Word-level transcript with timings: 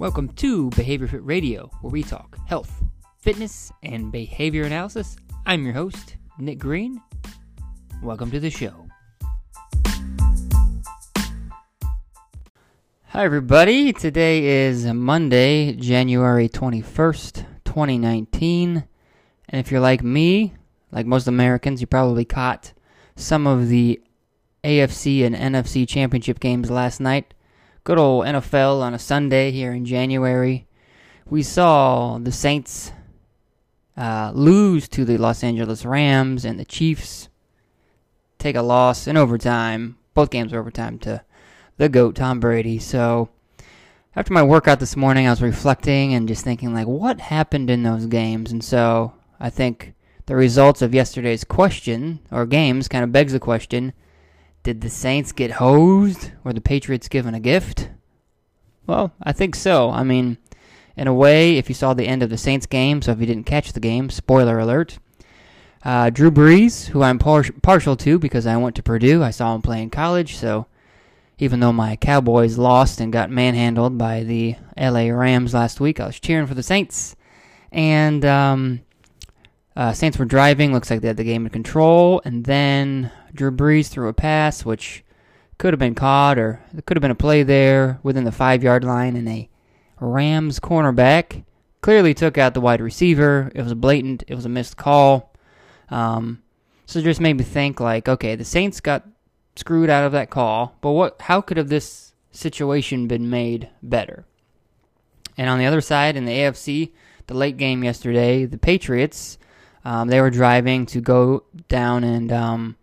Welcome 0.00 0.28
to 0.36 0.70
Behavior 0.70 1.06
Fit 1.06 1.22
Radio, 1.26 1.70
where 1.82 1.90
we 1.90 2.02
talk 2.02 2.38
health, 2.46 2.82
fitness, 3.18 3.70
and 3.82 4.10
behavior 4.10 4.62
analysis. 4.62 5.14
I'm 5.44 5.62
your 5.62 5.74
host, 5.74 6.16
Nick 6.38 6.58
Green. 6.58 7.02
Welcome 8.02 8.30
to 8.30 8.40
the 8.40 8.48
show. 8.48 8.86
Hi, 13.08 13.24
everybody. 13.26 13.92
Today 13.92 14.68
is 14.68 14.86
Monday, 14.86 15.74
January 15.74 16.48
21st, 16.48 17.44
2019. 17.66 18.84
And 19.50 19.60
if 19.60 19.70
you're 19.70 19.80
like 19.80 20.02
me, 20.02 20.54
like 20.90 21.04
most 21.04 21.28
Americans, 21.28 21.82
you 21.82 21.86
probably 21.86 22.24
caught 22.24 22.72
some 23.16 23.46
of 23.46 23.68
the 23.68 24.00
AFC 24.64 25.26
and 25.26 25.36
NFC 25.36 25.86
championship 25.86 26.40
games 26.40 26.70
last 26.70 27.00
night 27.00 27.34
good 27.84 27.98
old 27.98 28.26
NFL 28.26 28.80
on 28.80 28.94
a 28.94 28.98
Sunday 28.98 29.50
here 29.50 29.72
in 29.72 29.84
January. 29.84 30.66
We 31.28 31.42
saw 31.42 32.18
the 32.18 32.32
Saints 32.32 32.92
uh, 33.96 34.32
lose 34.34 34.88
to 34.88 35.04
the 35.04 35.16
Los 35.16 35.42
Angeles 35.42 35.84
Rams 35.84 36.44
and 36.44 36.58
the 36.58 36.64
Chiefs 36.64 37.28
take 38.38 38.56
a 38.56 38.62
loss 38.62 39.06
in 39.06 39.16
overtime. 39.16 39.96
Both 40.14 40.30
games 40.30 40.52
were 40.52 40.58
overtime 40.58 40.98
to 41.00 41.22
the 41.76 41.88
GOAT, 41.88 42.16
Tom 42.16 42.40
Brady. 42.40 42.78
So 42.78 43.28
after 44.16 44.32
my 44.32 44.42
workout 44.42 44.80
this 44.80 44.96
morning, 44.96 45.26
I 45.26 45.30
was 45.30 45.42
reflecting 45.42 46.14
and 46.14 46.26
just 46.26 46.44
thinking, 46.44 46.74
like, 46.74 46.86
what 46.86 47.20
happened 47.20 47.70
in 47.70 47.82
those 47.82 48.06
games? 48.06 48.50
And 48.50 48.64
so 48.64 49.12
I 49.38 49.50
think 49.50 49.94
the 50.26 50.36
results 50.36 50.82
of 50.82 50.94
yesterday's 50.94 51.44
question 51.44 52.20
or 52.30 52.46
games 52.46 52.88
kind 52.88 53.04
of 53.04 53.12
begs 53.12 53.32
the 53.32 53.40
question 53.40 53.92
did 54.62 54.80
the 54.80 54.90
Saints 54.90 55.32
get 55.32 55.52
hosed? 55.52 56.32
Were 56.44 56.52
the 56.52 56.60
Patriots 56.60 57.08
given 57.08 57.34
a 57.34 57.40
gift? 57.40 57.90
Well, 58.86 59.12
I 59.22 59.32
think 59.32 59.54
so. 59.54 59.90
I 59.90 60.02
mean, 60.02 60.38
in 60.96 61.06
a 61.06 61.14
way, 61.14 61.56
if 61.56 61.68
you 61.68 61.74
saw 61.74 61.94
the 61.94 62.08
end 62.08 62.22
of 62.22 62.30
the 62.30 62.36
Saints 62.36 62.66
game, 62.66 63.00
so 63.02 63.12
if 63.12 63.20
you 63.20 63.26
didn't 63.26 63.46
catch 63.46 63.72
the 63.72 63.80
game, 63.80 64.10
spoiler 64.10 64.58
alert. 64.58 64.98
Uh, 65.82 66.10
Drew 66.10 66.30
Brees, 66.30 66.88
who 66.88 67.02
I'm 67.02 67.18
par- 67.18 67.44
partial 67.62 67.96
to 67.96 68.18
because 68.18 68.46
I 68.46 68.56
went 68.56 68.76
to 68.76 68.82
Purdue, 68.82 69.22
I 69.22 69.30
saw 69.30 69.54
him 69.54 69.62
play 69.62 69.82
in 69.82 69.88
college, 69.88 70.36
so 70.36 70.66
even 71.38 71.60
though 71.60 71.72
my 71.72 71.96
Cowboys 71.96 72.58
lost 72.58 73.00
and 73.00 73.12
got 73.12 73.30
manhandled 73.30 73.96
by 73.96 74.22
the 74.24 74.56
LA 74.76 75.08
Rams 75.08 75.54
last 75.54 75.80
week, 75.80 75.98
I 75.98 76.06
was 76.06 76.20
cheering 76.20 76.46
for 76.46 76.54
the 76.54 76.62
Saints. 76.62 77.16
And 77.72 78.24
um, 78.26 78.80
uh, 79.74 79.94
Saints 79.94 80.18
were 80.18 80.26
driving, 80.26 80.72
looks 80.72 80.90
like 80.90 81.00
they 81.00 81.08
had 81.08 81.16
the 81.16 81.24
game 81.24 81.46
in 81.46 81.50
control, 81.50 82.20
and 82.26 82.44
then 82.44 83.10
Drew 83.34 83.50
Brees 83.50 83.88
threw 83.88 84.08
a 84.08 84.12
pass, 84.12 84.64
which 84.64 85.04
could 85.58 85.72
have 85.72 85.78
been 85.78 85.94
caught, 85.94 86.38
or 86.38 86.62
there 86.72 86.82
could 86.82 86.96
have 86.96 87.02
been 87.02 87.10
a 87.10 87.16
play 87.16 87.42
there 87.42 88.00
within 88.02 88.24
the 88.24 88.32
five 88.32 88.62
yard 88.62 88.84
line, 88.84 89.16
and 89.16 89.28
a 89.28 89.48
Rams 90.00 90.58
cornerback 90.58 91.44
clearly 91.82 92.14
took 92.14 92.38
out 92.38 92.54
the 92.54 92.60
wide 92.60 92.80
receiver. 92.80 93.52
It 93.54 93.62
was 93.62 93.74
blatant, 93.74 94.24
it 94.26 94.34
was 94.34 94.46
a 94.46 94.50
missed 94.50 94.76
call. 94.76 95.34
Um, 95.90 96.42
so 96.86 96.98
it 96.98 97.04
just 97.04 97.20
made 97.20 97.36
me 97.36 97.44
think, 97.44 97.80
like, 97.80 98.08
okay, 98.08 98.34
the 98.36 98.44
Saints 98.44 98.80
got 98.80 99.06
screwed 99.56 99.90
out 99.90 100.04
of 100.04 100.12
that 100.12 100.30
call, 100.30 100.76
but 100.80 100.92
what? 100.92 101.20
How 101.22 101.40
could 101.40 101.56
have 101.56 101.68
this 101.68 102.14
situation 102.32 103.06
been 103.06 103.28
made 103.30 103.68
better? 103.82 104.24
And 105.36 105.48
on 105.48 105.58
the 105.58 105.66
other 105.66 105.80
side, 105.80 106.16
in 106.16 106.24
the 106.24 106.32
AFC, 106.32 106.92
the 107.26 107.34
late 107.34 107.56
game 107.56 107.84
yesterday, 107.84 108.44
the 108.44 108.58
Patriots, 108.58 109.38
um, 109.84 110.08
they 110.08 110.20
were 110.20 110.30
driving 110.30 110.86
to 110.86 111.00
go 111.00 111.44
down 111.68 112.04
and 112.04 112.32
um, 112.32 112.76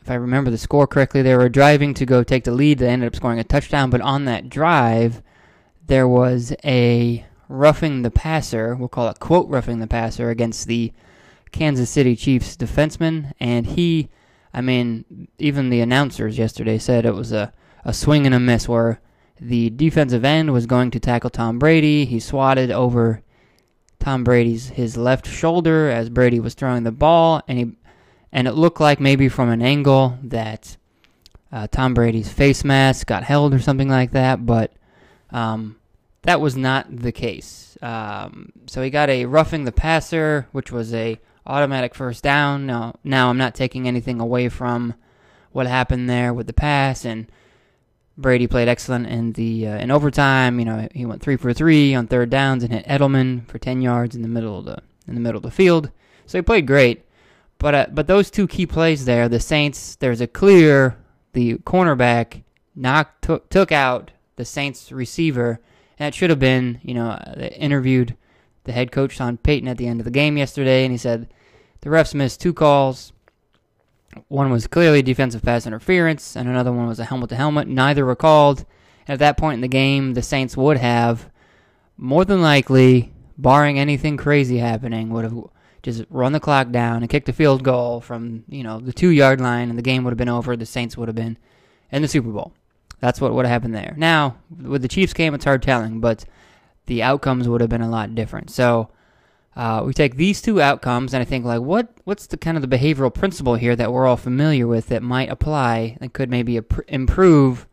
if 0.00 0.10
I 0.10 0.14
remember 0.14 0.50
the 0.50 0.58
score 0.58 0.86
correctly, 0.86 1.22
they 1.22 1.36
were 1.36 1.48
driving 1.48 1.94
to 1.94 2.06
go 2.06 2.22
take 2.22 2.44
the 2.44 2.52
lead. 2.52 2.78
They 2.78 2.88
ended 2.88 3.08
up 3.08 3.16
scoring 3.16 3.38
a 3.38 3.44
touchdown, 3.44 3.90
but 3.90 4.00
on 4.00 4.24
that 4.24 4.48
drive, 4.48 5.22
there 5.86 6.08
was 6.08 6.54
a 6.64 7.24
roughing 7.48 8.02
the 8.02 8.10
passer. 8.10 8.74
We'll 8.74 8.88
call 8.88 9.08
it 9.08 9.18
quote 9.20 9.48
roughing 9.48 9.80
the 9.80 9.86
passer 9.86 10.30
against 10.30 10.66
the 10.66 10.92
Kansas 11.52 11.90
City 11.90 12.16
Chiefs 12.16 12.56
defenseman, 12.56 13.32
and 13.40 13.66
he, 13.66 14.08
I 14.54 14.60
mean, 14.60 15.28
even 15.38 15.68
the 15.68 15.80
announcers 15.80 16.38
yesterday 16.38 16.78
said 16.78 17.04
it 17.04 17.14
was 17.14 17.32
a 17.32 17.52
a 17.84 17.92
swing 17.92 18.26
and 18.26 18.34
a 18.34 18.40
miss 18.40 18.68
where 18.68 19.00
the 19.40 19.70
defensive 19.70 20.24
end 20.24 20.52
was 20.52 20.66
going 20.66 20.90
to 20.90 21.00
tackle 21.00 21.30
Tom 21.30 21.58
Brady. 21.58 22.04
He 22.04 22.20
swatted 22.20 22.70
over 22.70 23.22
Tom 23.98 24.22
Brady's 24.22 24.68
his 24.68 24.96
left 24.96 25.26
shoulder 25.26 25.88
as 25.88 26.10
Brady 26.10 26.40
was 26.40 26.54
throwing 26.54 26.84
the 26.84 26.92
ball, 26.92 27.42
and 27.48 27.58
he 27.58 27.72
and 28.32 28.46
it 28.46 28.52
looked 28.52 28.80
like 28.80 29.00
maybe 29.00 29.28
from 29.28 29.48
an 29.48 29.62
angle 29.62 30.18
that 30.22 30.76
uh, 31.52 31.66
Tom 31.66 31.94
Brady's 31.94 32.32
face 32.32 32.64
mask 32.64 33.06
got 33.06 33.24
held 33.24 33.52
or 33.54 33.58
something 33.58 33.88
like 33.88 34.12
that, 34.12 34.46
but 34.46 34.72
um, 35.30 35.76
that 36.22 36.40
was 36.40 36.56
not 36.56 36.94
the 36.94 37.12
case. 37.12 37.76
Um, 37.82 38.52
so 38.66 38.82
he 38.82 38.90
got 38.90 39.10
a 39.10 39.26
roughing 39.26 39.64
the 39.64 39.72
passer, 39.72 40.46
which 40.52 40.70
was 40.70 40.94
a 40.94 41.18
automatic 41.46 41.94
first 41.94 42.22
down. 42.22 42.66
Now, 42.66 42.94
now 43.02 43.30
I'm 43.30 43.38
not 43.38 43.54
taking 43.54 43.88
anything 43.88 44.20
away 44.20 44.48
from 44.48 44.94
what 45.52 45.66
happened 45.66 46.08
there 46.08 46.32
with 46.32 46.46
the 46.46 46.52
pass, 46.52 47.04
and 47.04 47.26
Brady 48.16 48.46
played 48.46 48.68
excellent 48.68 49.06
in 49.06 49.32
the 49.32 49.66
uh, 49.66 49.78
in 49.78 49.90
overtime. 49.90 50.58
You 50.58 50.64
know, 50.66 50.88
he 50.94 51.06
went 51.06 51.22
three 51.22 51.36
for 51.36 51.52
three 51.52 51.94
on 51.94 52.06
third 52.06 52.30
downs 52.30 52.62
and 52.62 52.72
hit 52.72 52.86
Edelman 52.86 53.46
for 53.48 53.58
ten 53.58 53.80
yards 53.80 54.14
in 54.14 54.22
the 54.22 54.28
middle 54.28 54.58
of 54.58 54.66
the 54.66 54.78
in 55.08 55.14
the 55.14 55.20
middle 55.20 55.38
of 55.38 55.42
the 55.42 55.50
field. 55.50 55.90
So 56.26 56.38
he 56.38 56.42
played 56.42 56.66
great. 56.66 57.04
But 57.60 57.74
uh, 57.74 57.86
but 57.92 58.06
those 58.06 58.30
two 58.30 58.48
key 58.48 58.66
plays 58.66 59.04
there, 59.04 59.28
the 59.28 59.38
Saints, 59.38 59.94
there's 59.96 60.22
a 60.22 60.26
clear 60.26 60.96
the 61.34 61.58
cornerback 61.58 62.42
knocked 62.74 63.22
took, 63.22 63.50
took 63.50 63.70
out 63.70 64.10
the 64.36 64.46
Saints 64.46 64.90
receiver, 64.90 65.60
and 65.98 66.08
it 66.08 66.14
should 66.14 66.30
have 66.30 66.38
been 66.38 66.80
you 66.82 66.94
know 66.94 67.10
uh, 67.10 67.34
they 67.36 67.50
interviewed 67.50 68.16
the 68.64 68.72
head 68.72 68.90
coach 68.90 69.12
Sean 69.12 69.36
Payton 69.36 69.68
at 69.68 69.76
the 69.76 69.86
end 69.86 70.00
of 70.00 70.06
the 70.06 70.10
game 70.10 70.38
yesterday, 70.38 70.84
and 70.84 70.90
he 70.90 70.96
said 70.96 71.28
the 71.82 71.90
refs 71.90 72.14
missed 72.14 72.40
two 72.40 72.54
calls. 72.54 73.12
One 74.28 74.50
was 74.50 74.66
clearly 74.66 75.02
defensive 75.02 75.42
pass 75.42 75.66
interference, 75.66 76.36
and 76.36 76.48
another 76.48 76.72
one 76.72 76.88
was 76.88 76.98
a 76.98 77.04
helmet 77.04 77.28
to 77.28 77.36
helmet. 77.36 77.68
Neither 77.68 78.06
were 78.06 78.16
called. 78.16 78.64
And 79.06 79.14
at 79.14 79.18
that 79.20 79.36
point 79.36 79.54
in 79.54 79.60
the 79.60 79.68
game, 79.68 80.14
the 80.14 80.22
Saints 80.22 80.56
would 80.56 80.78
have 80.78 81.30
more 81.96 82.24
than 82.24 82.42
likely, 82.42 83.12
barring 83.38 83.78
anything 83.78 84.16
crazy 84.16 84.58
happening, 84.58 85.10
would 85.10 85.24
have 85.24 85.34
just 85.82 86.04
run 86.10 86.32
the 86.32 86.40
clock 86.40 86.70
down 86.70 87.02
and 87.02 87.08
kick 87.08 87.24
the 87.24 87.32
field 87.32 87.62
goal 87.62 88.00
from 88.00 88.44
you 88.48 88.62
know 88.62 88.80
the 88.80 88.92
two 88.92 89.10
yard 89.10 89.40
line, 89.40 89.68
and 89.68 89.78
the 89.78 89.82
game 89.82 90.04
would 90.04 90.10
have 90.10 90.18
been 90.18 90.28
over. 90.28 90.56
The 90.56 90.66
Saints 90.66 90.96
would 90.96 91.08
have 91.08 91.14
been 91.14 91.38
in 91.90 92.02
the 92.02 92.08
Super 92.08 92.30
Bowl. 92.30 92.52
That's 93.00 93.20
what 93.20 93.32
would 93.32 93.46
have 93.46 93.52
happened 93.52 93.74
there. 93.74 93.94
Now 93.96 94.36
with 94.60 94.82
the 94.82 94.88
Chiefs 94.88 95.12
game, 95.12 95.34
it's 95.34 95.44
hard 95.44 95.62
telling, 95.62 96.00
but 96.00 96.24
the 96.86 97.02
outcomes 97.02 97.48
would 97.48 97.60
have 97.60 97.70
been 97.70 97.80
a 97.80 97.88
lot 97.88 98.14
different. 98.14 98.50
So 98.50 98.90
uh, 99.56 99.82
we 99.84 99.92
take 99.92 100.16
these 100.16 100.40
two 100.40 100.60
outcomes, 100.60 101.12
and 101.12 101.20
I 101.20 101.24
think 101.24 101.44
like 101.44 101.60
what 101.60 101.88
what's 102.04 102.26
the 102.26 102.36
kind 102.36 102.56
of 102.56 102.68
the 102.68 102.76
behavioral 102.76 103.12
principle 103.12 103.56
here 103.56 103.74
that 103.74 103.92
we're 103.92 104.06
all 104.06 104.16
familiar 104.16 104.66
with 104.66 104.88
that 104.88 105.02
might 105.02 105.30
apply 105.30 105.96
that 106.00 106.12
could 106.12 106.30
maybe 106.30 106.60
improve 106.88 107.66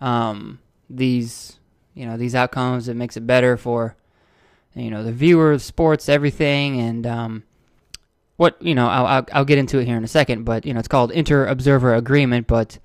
um, 0.00 0.58
these 0.90 1.58
you 1.94 2.04
know 2.04 2.16
these 2.16 2.34
outcomes. 2.34 2.88
It 2.88 2.94
makes 2.94 3.16
it 3.16 3.26
better 3.26 3.56
for 3.56 3.96
you 4.74 4.90
know 4.90 5.02
the 5.02 5.12
viewer 5.12 5.52
of 5.52 5.62
sports, 5.62 6.08
everything, 6.08 6.80
and 6.80 7.06
um, 7.06 7.44
what 8.36 8.60
you 8.60 8.74
know 8.74 8.88
I'll, 8.88 9.06
I'll, 9.06 9.26
I'll 9.32 9.44
get 9.44 9.58
into 9.58 9.78
it 9.78 9.86
here 9.86 9.96
in 9.96 10.04
a 10.04 10.08
second. 10.08 10.44
But 10.44 10.66
you 10.66 10.74
know 10.74 10.78
it's 10.78 10.88
called 10.88 11.12
inter-observer 11.12 11.94
agreement, 11.94 12.46
but 12.46 12.78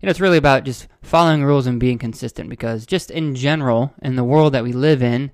you 0.00 0.06
know 0.06 0.10
it's 0.10 0.20
really 0.20 0.38
about 0.38 0.64
just 0.64 0.88
following 1.02 1.44
rules 1.44 1.66
and 1.66 1.80
being 1.80 1.98
consistent. 1.98 2.48
Because 2.48 2.86
just 2.86 3.10
in 3.10 3.34
general, 3.34 3.92
in 4.02 4.16
the 4.16 4.24
world 4.24 4.54
that 4.54 4.64
we 4.64 4.72
live 4.72 5.02
in, 5.02 5.30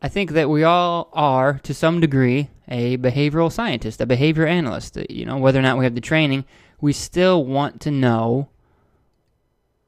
I 0.00 0.08
think 0.08 0.32
that 0.32 0.50
we 0.50 0.64
all 0.64 1.08
are 1.12 1.60
to 1.62 1.74
some 1.74 2.00
degree 2.00 2.50
a 2.68 2.96
behavioral 2.96 3.52
scientist, 3.52 4.00
a 4.00 4.06
behavior 4.06 4.46
analyst. 4.46 4.96
You 5.08 5.26
know 5.26 5.38
whether 5.38 5.58
or 5.58 5.62
not 5.62 5.78
we 5.78 5.84
have 5.84 5.94
the 5.94 6.00
training, 6.00 6.44
we 6.80 6.92
still 6.92 7.44
want 7.44 7.80
to 7.82 7.90
know 7.90 8.48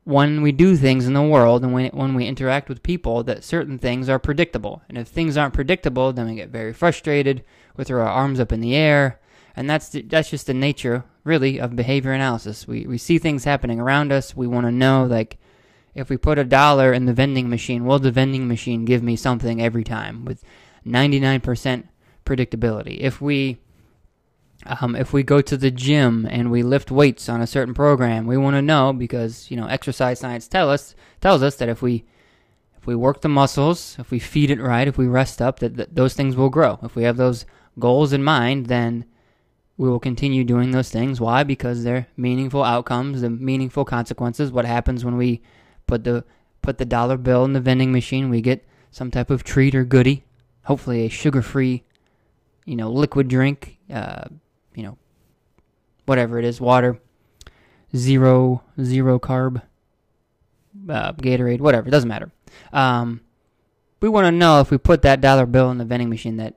when 0.05 0.43
we 0.43 0.53
do 0.53 0.77
things 0.77 1.07
in 1.07 1.15
the 1.15 1.23
world 1.23 1.65
and 1.65 1.73
when, 1.73 1.91
when 1.91 2.15
we 2.15 2.27
interact 2.27 2.69
with 2.69 2.83
people 2.83 3.23
that 3.25 3.43
certain 3.43 3.79
things 3.79 4.09
are 4.09 4.19
predictable. 4.19 4.83
And 4.89 4.99
if 4.99 5.09
things 5.09 5.37
aren't 5.37 5.55
predictable, 5.55 6.13
then 6.13 6.27
we 6.27 6.35
get 6.35 6.51
very 6.51 6.75
frustrated. 6.75 7.43
We 7.77 7.85
throw 7.85 8.03
our 8.03 8.09
arms 8.09 8.39
up 8.39 8.53
in 8.53 8.61
the 8.61 8.77
air. 8.77 9.21
And 9.57 9.69
that's 9.69 9.89
the, 9.89 10.03
that's 10.03 10.31
just 10.31 10.47
the 10.47 10.55
nature, 10.55 11.05
really, 11.23 11.59
of 11.59 11.77
behavior 11.77 12.13
analysis. 12.13 12.69
We, 12.69 12.87
we 12.87 12.99
see 12.99 13.19
things 13.19 13.45
happening 13.45 13.81
around 13.81 14.13
us. 14.13 14.37
We 14.37 14.47
want 14.47 14.67
to 14.67 14.73
know, 14.73 15.05
like, 15.05 15.39
if 15.95 16.11
we 16.11 16.17
put 16.17 16.39
a 16.39 16.45
dollar 16.45 16.93
in 16.93 17.07
the 17.07 17.13
vending 17.13 17.49
machine, 17.49 17.85
will 17.85 18.01
the 18.01 18.11
vending 18.11 18.49
machine 18.49 18.85
give 18.85 19.03
me 19.03 19.17
something 19.17 19.63
every 19.63 19.85
time 19.85 20.25
with 20.25 20.43
99% 20.85 21.85
predictability? 22.27 22.99
If 22.99 23.21
we 23.21 23.59
um, 24.67 24.97
if 24.97 25.13
we 25.13 25.23
go 25.23 25.41
to 25.41 25.57
the 25.57 25.71
gym 25.71 26.27
and 26.31 26.51
we 26.51 26.63
lift 26.63 26.91
weights 26.91 27.29
on 27.29 27.41
a 27.41 27.47
certain 27.47 27.75
program, 27.75 28.27
we 28.27 28.37
want 28.37 28.57
to 28.57 28.63
know 28.63 28.93
because 28.93 29.51
you 29.51 29.57
know 29.57 29.67
exercise 29.67 30.21
science 30.21 30.49
tell 30.49 30.71
us 30.71 30.95
tells 31.21 31.43
us 31.43 31.57
that 31.57 31.69
if 31.69 31.83
we 31.83 32.05
if 32.77 32.87
we 32.87 32.95
work 32.95 33.21
the 33.21 33.29
muscles, 33.29 33.97
if 33.99 34.11
we 34.11 34.19
feed 34.19 34.51
it 34.51 34.61
right, 34.61 34.89
if 34.89 34.99
we 34.99 35.07
rest 35.07 35.41
up, 35.41 35.59
that, 35.61 35.77
that 35.77 35.95
those 35.95 36.15
things 36.15 36.37
will 36.37 36.51
grow. 36.51 36.79
If 36.83 36.97
we 36.97 37.05
have 37.05 37.17
those 37.17 37.47
goals 37.79 38.13
in 38.13 38.23
mind, 38.23 38.67
then 38.67 39.07
we 39.77 39.89
will 39.89 39.99
continue 39.99 40.45
doing 40.45 40.71
those 40.71 40.91
things. 40.91 41.21
Why? 41.21 41.43
Because 41.43 41.83
they're 41.83 42.07
meaningful 42.17 42.63
outcomes, 42.63 43.23
the 43.23 43.31
meaningful 43.31 43.85
consequences. 43.85 44.53
What 44.53 44.67
happens 44.67 45.05
when 45.05 45.17
we 45.17 45.43
put 45.87 46.05
the 46.05 46.25
put 46.63 46.79
the 46.79 46.85
dollar 46.85 47.17
bill 47.17 47.45
in 47.45 47.53
the 47.53 47.61
vending 47.61 47.93
machine, 47.93 48.31
we 48.31 48.41
get 48.41 48.67
some 48.91 49.11
type 49.11 49.31
of 49.31 49.45
treat 49.45 49.75
or 49.75 49.85
goodie, 49.85 50.25
hopefully 50.63 51.05
a 51.05 51.09
sugar-free, 51.09 51.83
you 52.65 52.77
know, 52.77 52.91
liquid 52.91 53.29
drink, 53.29 53.79
uh, 53.93 54.25
you 54.75 54.83
know, 54.83 54.99
whatever 56.07 56.39
it 56.39 56.45
is, 56.45 56.61
water, 56.61 57.01
zero 57.97 58.63
zero 58.81 59.19
carb, 59.19 59.63
uh, 60.89 61.13
Gatorade, 61.13 61.61
whatever, 61.61 61.89
it 61.89 61.91
doesn't 61.91 62.09
matter. 62.09 62.33
Um, 62.73 63.21
we 64.01 64.09
want 64.09 64.27
to 64.27 64.33
know 64.33 64.61
if 64.61 64.71
we 64.71 64.79
put 64.79 65.03
that 65.03 65.21
dollar 65.21 65.47
bill 65.47 65.71
in 65.71 65.79
the 65.79 65.85
vending 65.85 66.11
machine 66.11 66.37
that, 66.37 66.55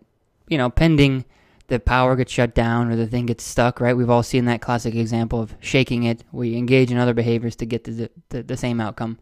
you 0.47 0.57
know, 0.57 0.69
pending 0.69 1.25
the 1.67 1.79
power 1.79 2.15
gets 2.15 2.31
shut 2.31 2.55
down 2.55 2.91
or 2.91 2.95
the 2.95 3.07
thing 3.07 3.25
gets 3.25 3.43
stuck, 3.43 3.79
right? 3.79 3.95
We've 3.95 4.09
all 4.09 4.23
seen 4.23 4.45
that 4.45 4.61
classic 4.61 4.95
example 4.95 5.41
of 5.41 5.55
shaking 5.59 6.03
it. 6.03 6.23
We 6.31 6.55
engage 6.55 6.91
in 6.91 6.97
other 6.97 7.13
behaviors 7.13 7.55
to 7.57 7.65
get 7.65 7.83
the, 7.83 8.09
the, 8.29 8.43
the 8.43 8.57
same 8.57 8.79
outcome. 8.79 9.19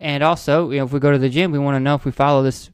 And 0.00 0.22
also, 0.22 0.70
you 0.70 0.78
know, 0.78 0.84
if 0.84 0.92
we 0.92 1.00
go 1.00 1.12
to 1.12 1.18
the 1.18 1.28
gym, 1.28 1.52
we 1.52 1.58
want 1.58 1.76
to 1.76 1.80
know 1.80 1.94
if 1.94 2.04
we 2.04 2.12
follow 2.12 2.42
this 2.42 2.70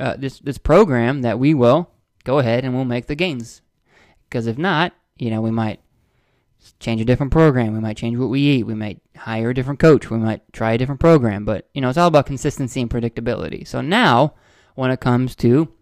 uh, 0.00 0.16
this 0.16 0.40
this 0.40 0.58
program 0.58 1.22
that 1.22 1.38
we 1.38 1.54
will 1.54 1.90
go 2.24 2.40
ahead 2.40 2.64
and 2.64 2.74
we'll 2.74 2.84
make 2.84 3.06
the 3.06 3.14
gains. 3.14 3.62
Because 4.30 4.46
if 4.46 4.56
not, 4.56 4.92
you 5.18 5.28
know, 5.28 5.40
we 5.40 5.50
might 5.50 5.80
change 6.78 7.00
a 7.00 7.04
different 7.04 7.32
program. 7.32 7.74
We 7.74 7.80
might 7.80 7.96
change 7.96 8.16
what 8.16 8.28
we 8.28 8.40
eat. 8.40 8.62
We 8.64 8.74
might 8.74 9.00
hire 9.16 9.50
a 9.50 9.54
different 9.54 9.80
coach. 9.80 10.08
We 10.08 10.18
might 10.18 10.40
try 10.52 10.72
a 10.72 10.78
different 10.78 11.00
program. 11.00 11.44
But, 11.44 11.68
you 11.74 11.80
know, 11.80 11.88
it's 11.88 11.98
all 11.98 12.08
about 12.08 12.26
consistency 12.26 12.80
and 12.80 12.88
predictability. 12.88 13.66
So 13.66 13.80
now, 13.80 14.34
when 14.76 14.90
it 14.90 15.00
comes 15.00 15.34
to 15.36 15.72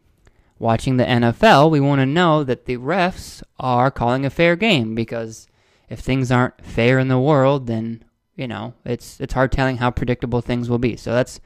watching 0.59 0.97
the 0.97 1.05
NFL, 1.05 1.71
we 1.71 1.81
want 1.81 2.00
to 2.00 2.06
know 2.06 2.43
that 2.43 2.65
the 2.65 2.79
refs 2.79 3.43
are 3.59 3.91
calling 3.91 4.25
a 4.25 4.31
fair 4.31 4.56
game 4.56 4.94
because 4.94 5.47
if 5.89 6.01
things 6.01 6.33
aren't 6.33 6.65
fair 6.65 6.99
in 6.99 7.09
the 7.09 7.19
world, 7.19 7.67
then, 7.67 8.05
you 8.35 8.49
know, 8.49 8.75
it's 8.85 9.21
it's 9.21 9.35
hard 9.35 9.53
telling 9.53 9.77
how 9.77 9.91
predictable 9.91 10.41
things 10.41 10.71
will 10.71 10.79
be. 10.79 10.97
So 10.97 11.12
that's 11.12 11.41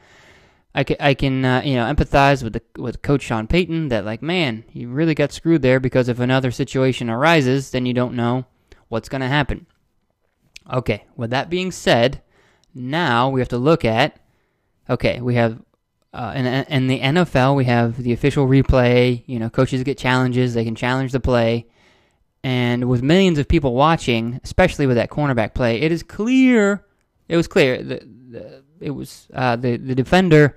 I 0.74 0.84
can, 0.84 0.96
I 1.00 1.14
can 1.14 1.44
uh, 1.44 1.62
you 1.64 1.74
know 1.74 1.84
empathize 1.84 2.42
with 2.42 2.54
the 2.54 2.62
with 2.80 3.02
Coach 3.02 3.22
Sean 3.22 3.46
Payton 3.46 3.88
that 3.88 4.04
like 4.04 4.22
man 4.22 4.64
you 4.72 4.88
really 4.88 5.14
got 5.14 5.32
screwed 5.32 5.62
there 5.62 5.80
because 5.80 6.08
if 6.08 6.19
another 6.19 6.50
situation 6.50 7.10
arises 7.10 7.70
then 7.70 7.84
you 7.84 7.92
don't 7.92 8.14
know 8.14 8.46
what's 8.88 9.08
going 9.08 9.20
to 9.20 9.28
happen. 9.28 9.66
Okay, 10.72 11.04
with 11.16 11.30
that 11.30 11.50
being 11.50 11.72
said, 11.72 12.22
now 12.74 13.28
we 13.28 13.40
have 13.40 13.48
to 13.48 13.58
look 13.58 13.84
at 13.84 14.19
okay 14.88 15.20
we 15.20 15.34
have 15.34 15.60
uh, 16.14 16.32
in 16.34 16.46
in 16.46 16.86
the 16.88 17.00
NFL 17.00 17.56
we 17.56 17.64
have 17.64 18.02
the 18.02 18.12
official 18.12 18.46
replay. 18.46 19.22
You 19.26 19.38
know 19.38 19.50
coaches 19.50 19.82
get 19.82 19.98
challenges 19.98 20.54
they 20.54 20.64
can 20.64 20.74
challenge 20.74 21.12
the 21.12 21.20
play, 21.20 21.66
and 22.42 22.88
with 22.88 23.02
millions 23.02 23.38
of 23.38 23.48
people 23.48 23.74
watching, 23.74 24.40
especially 24.42 24.86
with 24.86 24.96
that 24.96 25.10
cornerback 25.10 25.54
play, 25.54 25.80
it 25.82 25.92
is 25.92 26.02
clear 26.02 26.86
it 27.28 27.36
was 27.36 27.48
clear 27.48 27.82
the 27.82 28.61
it 28.82 28.90
was 28.90 29.29
uh, 29.32 29.56
the 29.56 29.76
the 29.76 29.94
defender 29.94 30.56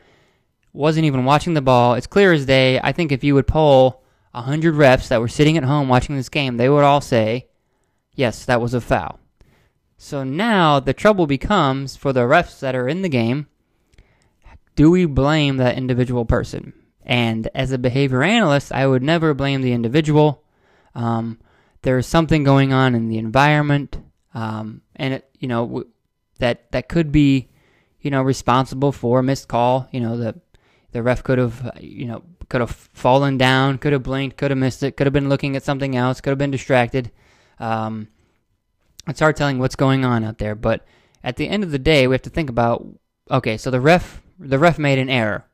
wasn't 0.74 1.06
even 1.06 1.25
watching 1.25 1.54
the 1.54 1.62
ball. 1.62 1.94
It's 1.95 2.07
clear 2.07 2.33
as 2.33 2.45
day. 2.45 2.80
I 2.83 2.92
think 2.92 3.12
if 3.12 3.24
you 3.24 3.33
would 3.36 3.48
poll 3.48 4.04
hundred 4.33 4.75
refs 4.75 5.07
that 5.07 5.22
were 5.22 5.27
sitting 5.27 5.57
at 5.57 5.63
home 5.63 5.88
watching 5.88 6.16
this 6.18 6.30
game, 6.30 6.57
they 6.57 6.69
would 6.69 6.83
all 6.83 7.01
say, 7.01 7.48
"Yes, 8.13 8.45
that 8.45 8.62
was 8.62 8.74
a 8.74 8.81
foul." 8.81 9.19
So 9.98 10.24
now 10.24 10.80
the 10.80 10.94
trouble 10.94 11.25
becomes 11.25 11.95
for 11.95 12.12
the 12.12 12.22
refs 12.22 12.60
that 12.60 12.75
are 12.75 12.88
in 12.88 13.01
the 13.01 13.10
game. 13.10 13.48
Do 14.75 14.92
we 14.92 15.06
blame 15.06 15.57
that 15.57 15.77
individual 15.77 16.25
person? 16.25 16.74
And 17.04 17.48
as 17.56 17.72
a 17.72 17.77
behavior 17.77 18.24
analyst, 18.24 18.74
I 18.74 18.88
would 18.88 19.04
never 19.04 19.33
blame 19.33 19.62
the 19.62 19.72
individual. 19.72 20.44
Um, 20.95 21.39
there's 21.83 22.07
something 22.07 22.44
going 22.44 22.74
on 22.74 22.95
in 22.95 23.07
the 23.07 23.19
environment, 23.19 23.98
um, 24.33 24.81
and 24.95 25.13
it, 25.13 25.30
you 25.39 25.48
know, 25.48 25.86
that 26.39 26.72
that 26.72 26.89
could 26.89 27.12
be 27.12 27.50
you 28.05 28.11
know, 28.11 28.21
responsible 28.21 28.91
for 28.91 29.19
a 29.19 29.23
missed 29.23 29.47
call. 29.47 29.89
You 29.91 29.99
know, 29.99 30.15
the 30.15 30.39
the 30.91 31.01
ref 31.01 31.23
could 31.23 31.39
have, 31.39 31.71
you 31.81 32.05
know, 32.05 32.21
could 32.49 32.61
have 32.61 32.69
fallen 32.69 33.35
down, 33.35 33.79
could 33.79 33.93
have 33.93 34.03
blinked, 34.03 34.37
could 34.37 34.51
have 34.51 34.59
missed 34.59 34.83
it, 34.83 34.95
could 34.95 35.07
have 35.07 35.13
been 35.13 35.27
looking 35.27 35.55
at 35.55 35.63
something 35.63 35.95
else, 35.95 36.21
could 36.21 36.29
have 36.29 36.37
been 36.37 36.51
distracted. 36.51 37.11
Um, 37.59 38.09
it's 39.07 39.19
hard 39.19 39.35
telling 39.35 39.57
what's 39.57 39.75
going 39.75 40.05
on 40.05 40.23
out 40.23 40.37
there, 40.37 40.53
but 40.53 40.85
at 41.23 41.35
the 41.35 41.49
end 41.49 41.63
of 41.63 41.71
the 41.71 41.79
day, 41.79 42.05
we 42.05 42.13
have 42.13 42.21
to 42.21 42.29
think 42.29 42.51
about 42.51 42.87
okay, 43.31 43.57
so 43.57 43.71
the 43.71 43.81
ref 43.81 44.21
the 44.37 44.59
ref 44.59 44.77
made 44.77 44.99
an 44.99 45.09
error. 45.09 45.45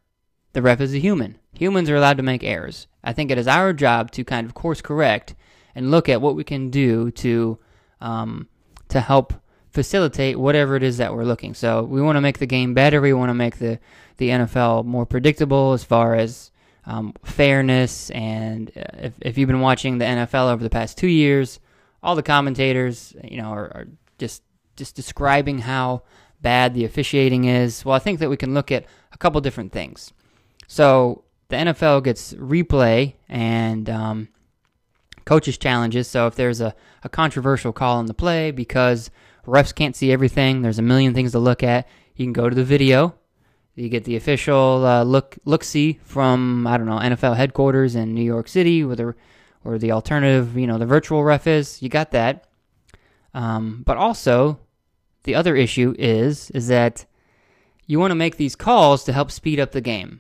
The 0.52 0.62
ref 0.62 0.82
is 0.82 0.94
a 0.94 1.00
human. 1.00 1.38
Humans 1.54 1.90
are 1.90 1.96
allowed 1.96 2.18
to 2.18 2.24
make 2.24 2.44
errors. 2.44 2.88
I 3.02 3.14
think 3.14 3.32
it 3.32 3.38
is 3.38 3.48
our 3.48 3.72
job 3.72 4.12
to 4.12 4.26
kind 4.26 4.46
of 4.46 4.54
course 4.54 4.82
correct 4.82 5.36
and 5.74 5.90
look 5.90 6.10
at 6.10 6.22
what 6.22 6.36
we 6.36 6.44
can 6.44 6.70
do 6.70 7.12
to 7.12 7.60
um, 8.02 8.50
to 8.90 9.00
help 9.00 9.41
facilitate 9.72 10.38
whatever 10.38 10.76
it 10.76 10.84
is 10.84 10.98
that 10.98 11.14
we're 11.14 11.24
looking. 11.24 11.54
So 11.54 11.84
we 11.84 12.02
want 12.02 12.18
to 12.18 12.22
make 12.22 12.40
the 12.40 12.46
game 12.46 12.74
better. 12.74 13.02
We 13.02 13.14
want 13.14 13.30
to 13.30 13.34
make 13.34 13.58
the 13.58 13.80
the 14.18 14.30
NFL 14.30 14.86
more 14.86 15.06
predictable 15.06 15.74
as 15.74 15.84
far 15.84 16.14
as 16.14 16.52
um, 16.86 17.14
fairness. 17.24 18.12
And 18.12 18.72
uh, 18.76 18.84
if, 19.00 19.14
if 19.22 19.38
you've 19.38 19.48
been 19.48 19.62
watching 19.62 19.98
the 19.98 20.06
NFL 20.06 20.52
over 20.52 20.64
the 20.64 20.70
past 20.70 20.98
two 20.98 21.08
years, 21.08 21.60
all 22.04 22.16
the 22.16 22.24
commentators, 22.24 23.16
you 23.24 23.42
know, 23.42 23.50
are, 23.50 23.66
are 23.66 23.88
just 24.18 24.44
just 24.76 24.96
describing 24.96 25.60
how 25.60 26.04
bad 26.42 26.74
the 26.74 26.86
officiating 26.86 27.46
is. 27.46 27.86
Well, 27.86 27.96
I 27.96 28.00
think 28.00 28.20
that 28.20 28.30
we 28.30 28.38
can 28.38 28.54
look 28.54 28.72
at 28.72 28.86
a 29.12 29.18
couple 29.18 29.42
different 29.42 29.72
things. 29.72 30.12
So 30.68 31.24
the 31.50 31.58
NFL 31.58 32.04
gets 32.04 32.34
replay 32.34 33.16
and 33.30 33.90
um, 33.90 34.30
coaches 35.26 35.58
challenges. 35.58 36.08
So 36.08 36.28
if 36.28 36.36
there's 36.36 36.62
a, 36.62 36.74
a 37.04 37.10
controversial 37.10 37.74
call 37.74 37.98
on 37.98 38.08
the 38.08 38.14
play 38.14 38.52
because 38.52 39.12
refs 39.46 39.74
can't 39.74 39.96
see 39.96 40.12
everything. 40.12 40.62
There's 40.62 40.80
a 40.80 40.84
million 40.84 41.14
things 41.14 41.32
to 41.32 41.40
look 41.40 41.64
at. 41.64 41.88
You 42.16 42.26
can 42.26 42.34
go 42.34 42.50
to 42.50 42.56
the 42.56 42.64
video. 42.64 43.16
You 43.76 43.90
get 43.90 44.04
the 44.04 44.16
official 44.16 44.86
uh, 44.86 45.04
look 45.04 45.38
look 45.46 45.64
see 45.64 46.00
from 46.04 46.68
I 46.68 46.78
don't 46.78 46.88
know 46.88 46.98
NFL 46.98 47.38
headquarters 47.38 47.96
in 47.96 48.14
New 48.14 48.24
York 48.24 48.48
City, 48.48 48.84
or 49.64 49.78
the 49.78 49.92
alternative, 49.92 50.58
you 50.58 50.68
know, 50.68 50.78
the 50.78 50.86
virtual 50.86 51.24
ref 51.24 51.48
is. 51.48 51.82
You 51.82 51.90
got 51.90 52.12
that. 52.12 52.48
Um, 53.34 53.84
but 53.86 53.98
also, 53.98 54.60
the 55.24 55.36
other 55.36 55.56
issue 55.56 55.96
is 55.98 56.52
is 56.52 56.68
that 56.68 57.06
you 57.86 58.00
want 58.00 58.12
to 58.12 58.16
make 58.16 58.38
these 58.38 58.56
calls 58.56 59.04
to 59.06 59.14
help 59.14 59.32
speed 59.32 59.60
up 59.60 59.72
the 59.72 59.82
game. 59.82 60.20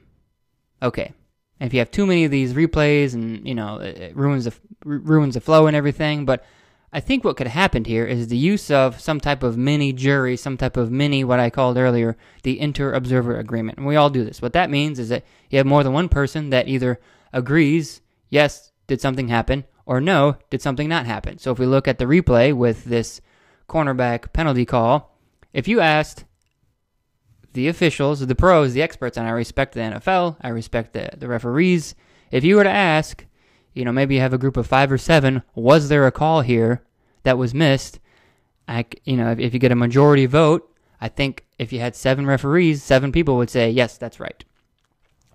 Okay, 0.81 1.13
if 1.59 1.73
you 1.73 1.79
have 1.79 1.91
too 1.91 2.05
many 2.05 2.23
of 2.25 2.31
these 2.31 2.53
replays, 2.53 3.13
and 3.13 3.47
you 3.47 3.55
know, 3.55 3.79
it 3.79 4.15
ruins 4.15 4.45
the 4.45 4.53
ruins 4.83 5.33
the 5.33 5.41
flow 5.41 5.67
and 5.67 5.75
everything. 5.75 6.25
But 6.25 6.45
I 6.93 6.99
think 6.99 7.23
what 7.23 7.37
could 7.37 7.47
have 7.47 7.53
happened 7.53 7.87
here 7.87 8.05
is 8.05 8.27
the 8.27 8.37
use 8.37 8.69
of 8.69 8.99
some 8.99 9.21
type 9.21 9.43
of 9.43 9.57
mini 9.57 9.93
jury, 9.93 10.35
some 10.35 10.57
type 10.57 10.75
of 10.75 10.91
mini, 10.91 11.23
what 11.23 11.39
I 11.39 11.49
called 11.49 11.77
earlier, 11.77 12.17
the 12.43 12.59
inter 12.59 12.91
observer 12.91 13.37
agreement. 13.37 13.77
And 13.77 13.87
we 13.87 13.95
all 13.95 14.09
do 14.09 14.25
this. 14.25 14.41
What 14.41 14.53
that 14.53 14.69
means 14.69 14.99
is 14.99 15.07
that 15.09 15.23
you 15.49 15.57
have 15.57 15.65
more 15.65 15.83
than 15.83 15.93
one 15.93 16.09
person 16.09 16.49
that 16.49 16.67
either 16.67 16.99
agrees, 17.31 18.01
yes, 18.29 18.71
did 18.87 18.99
something 18.99 19.29
happen, 19.29 19.63
or 19.85 20.01
no, 20.01 20.35
did 20.49 20.61
something 20.61 20.89
not 20.89 21.05
happen. 21.05 21.37
So 21.37 21.51
if 21.51 21.59
we 21.59 21.65
look 21.65 21.87
at 21.87 21.97
the 21.97 22.05
replay 22.05 22.53
with 22.53 22.83
this 22.83 23.21
cornerback 23.69 24.33
penalty 24.33 24.65
call, 24.65 25.17
if 25.53 25.69
you 25.69 25.79
asked 25.79 26.25
the 27.53 27.69
officials, 27.69 28.25
the 28.25 28.35
pros, 28.35 28.73
the 28.73 28.81
experts, 28.81 29.17
and 29.17 29.27
I 29.27 29.31
respect 29.31 29.73
the 29.73 29.79
NFL, 29.79 30.37
I 30.41 30.49
respect 30.49 30.91
the, 30.91 31.09
the 31.17 31.29
referees, 31.29 31.95
if 32.31 32.43
you 32.43 32.57
were 32.57 32.63
to 32.63 32.69
ask, 32.69 33.25
you 33.73 33.85
know, 33.85 33.91
maybe 33.91 34.15
you 34.15 34.21
have 34.21 34.33
a 34.33 34.37
group 34.37 34.57
of 34.57 34.67
five 34.67 34.91
or 34.91 34.97
seven. 34.97 35.43
Was 35.55 35.89
there 35.89 36.07
a 36.07 36.11
call 36.11 36.41
here 36.41 36.81
that 37.23 37.37
was 37.37 37.53
missed? 37.53 37.99
I, 38.67 38.85
you 39.03 39.17
know, 39.17 39.31
if, 39.31 39.39
if 39.39 39.53
you 39.53 39.59
get 39.59 39.71
a 39.71 39.75
majority 39.75 40.25
vote, 40.25 40.67
I 40.99 41.07
think 41.07 41.45
if 41.57 41.73
you 41.73 41.79
had 41.79 41.95
seven 41.95 42.25
referees, 42.25 42.83
seven 42.83 43.11
people 43.11 43.37
would 43.37 43.49
say, 43.49 43.69
yes, 43.69 43.97
that's 43.97 44.19
right. 44.19 44.43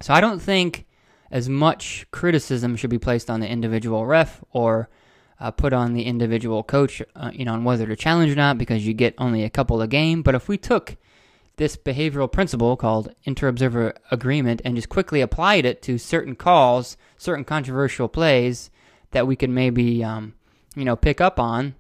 So 0.01 0.13
I 0.13 0.21
don't 0.21 0.41
think 0.41 0.87
as 1.31 1.49
much 1.49 2.07
criticism 2.11 2.77
should 2.77 2.91
be 2.91 2.99
placed 2.99 3.31
on 3.31 3.41
the 3.41 3.49
individual 3.49 4.07
ref 4.07 4.45
or 4.53 4.89
uh, 5.41 5.51
put 5.51 5.73
on 5.73 5.93
the 5.93 6.05
individual 6.05 6.63
coach, 6.63 7.03
uh, 7.15 7.31
you 7.33 7.45
know, 7.45 7.55
on 7.55 7.65
whether 7.65 7.87
to 7.87 7.97
challenge 7.97 8.31
or 8.31 8.37
not 8.37 8.59
because 8.59 8.87
you 8.87 8.95
get 8.95 9.15
only 9.19 9.43
a 9.43 9.51
couple 9.51 9.81
a 9.83 9.89
game. 9.89 10.23
But 10.23 10.35
if 10.35 10.49
we 10.49 10.57
took 10.57 10.97
this 11.57 11.77
behavioral 11.77 12.31
principle 12.31 12.77
called 12.77 13.15
inter-observer 13.25 13.95
agreement 14.11 14.61
and 14.65 14.77
just 14.77 14.89
quickly 14.89 15.21
applied 15.21 15.65
it 15.65 15.83
to 15.83 15.99
certain 15.99 16.37
calls, 16.37 16.97
certain 17.17 17.45
controversial 17.45 18.09
plays 18.09 18.71
that 19.13 19.27
we 19.27 19.37
could 19.37 19.51
maybe, 19.51 20.05
um, 20.05 20.35
you 20.75 20.85
know, 20.85 20.97
pick 20.97 21.21
up 21.21 21.41
on, 21.41 21.75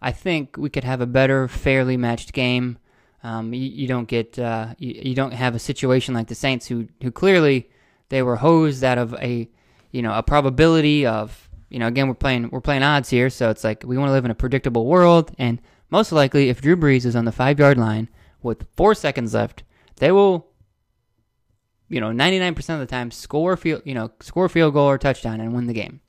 I 0.00 0.12
think 0.12 0.56
we 0.56 0.70
could 0.70 0.84
have 0.84 1.00
a 1.00 1.06
better, 1.06 1.48
fairly 1.48 1.96
matched 1.96 2.32
game. 2.32 2.78
Um, 3.22 3.52
you, 3.52 3.68
you, 3.68 3.88
don't 3.88 4.08
get, 4.08 4.38
uh, 4.38 4.74
you, 4.78 5.00
you, 5.04 5.14
don't 5.14 5.32
have 5.32 5.54
a 5.54 5.58
situation 5.58 6.14
like 6.14 6.28
the 6.28 6.34
Saints 6.34 6.66
who, 6.66 6.86
who 7.02 7.10
clearly 7.10 7.68
they 8.08 8.22
were 8.22 8.36
hosed 8.36 8.84
out 8.84 8.96
of 8.96 9.12
a, 9.14 9.48
you 9.90 10.02
know, 10.02 10.14
a 10.14 10.22
probability 10.22 11.04
of, 11.04 11.48
you 11.68 11.78
know, 11.78 11.86
again 11.86 12.08
we're 12.08 12.14
playing 12.14 12.48
we're 12.50 12.60
playing 12.60 12.82
odds 12.82 13.10
here, 13.10 13.28
so 13.28 13.50
it's 13.50 13.64
like 13.64 13.82
we 13.84 13.98
want 13.98 14.08
to 14.08 14.12
live 14.12 14.24
in 14.24 14.30
a 14.30 14.34
predictable 14.34 14.86
world, 14.86 15.32
and 15.38 15.60
most 15.90 16.12
likely 16.12 16.48
if 16.48 16.62
Drew 16.62 16.76
Brees 16.76 17.04
is 17.04 17.14
on 17.14 17.24
the 17.24 17.32
five 17.32 17.58
yard 17.58 17.76
line 17.76 18.08
with 18.42 18.66
four 18.76 18.94
seconds 18.94 19.34
left, 19.34 19.64
they 19.96 20.12
will, 20.12 20.48
you 21.88 22.00
know, 22.00 22.10
99% 22.10 22.56
of 22.74 22.80
the 22.80 22.86
time 22.86 23.10
score 23.10 23.56
field, 23.56 23.82
you 23.84 23.94
know, 23.94 24.10
score 24.20 24.48
field 24.48 24.74
goal 24.74 24.88
or 24.88 24.98
touchdown 24.98 25.40
and 25.40 25.54
win 25.54 25.66
the 25.66 25.72
game. 25.72 26.00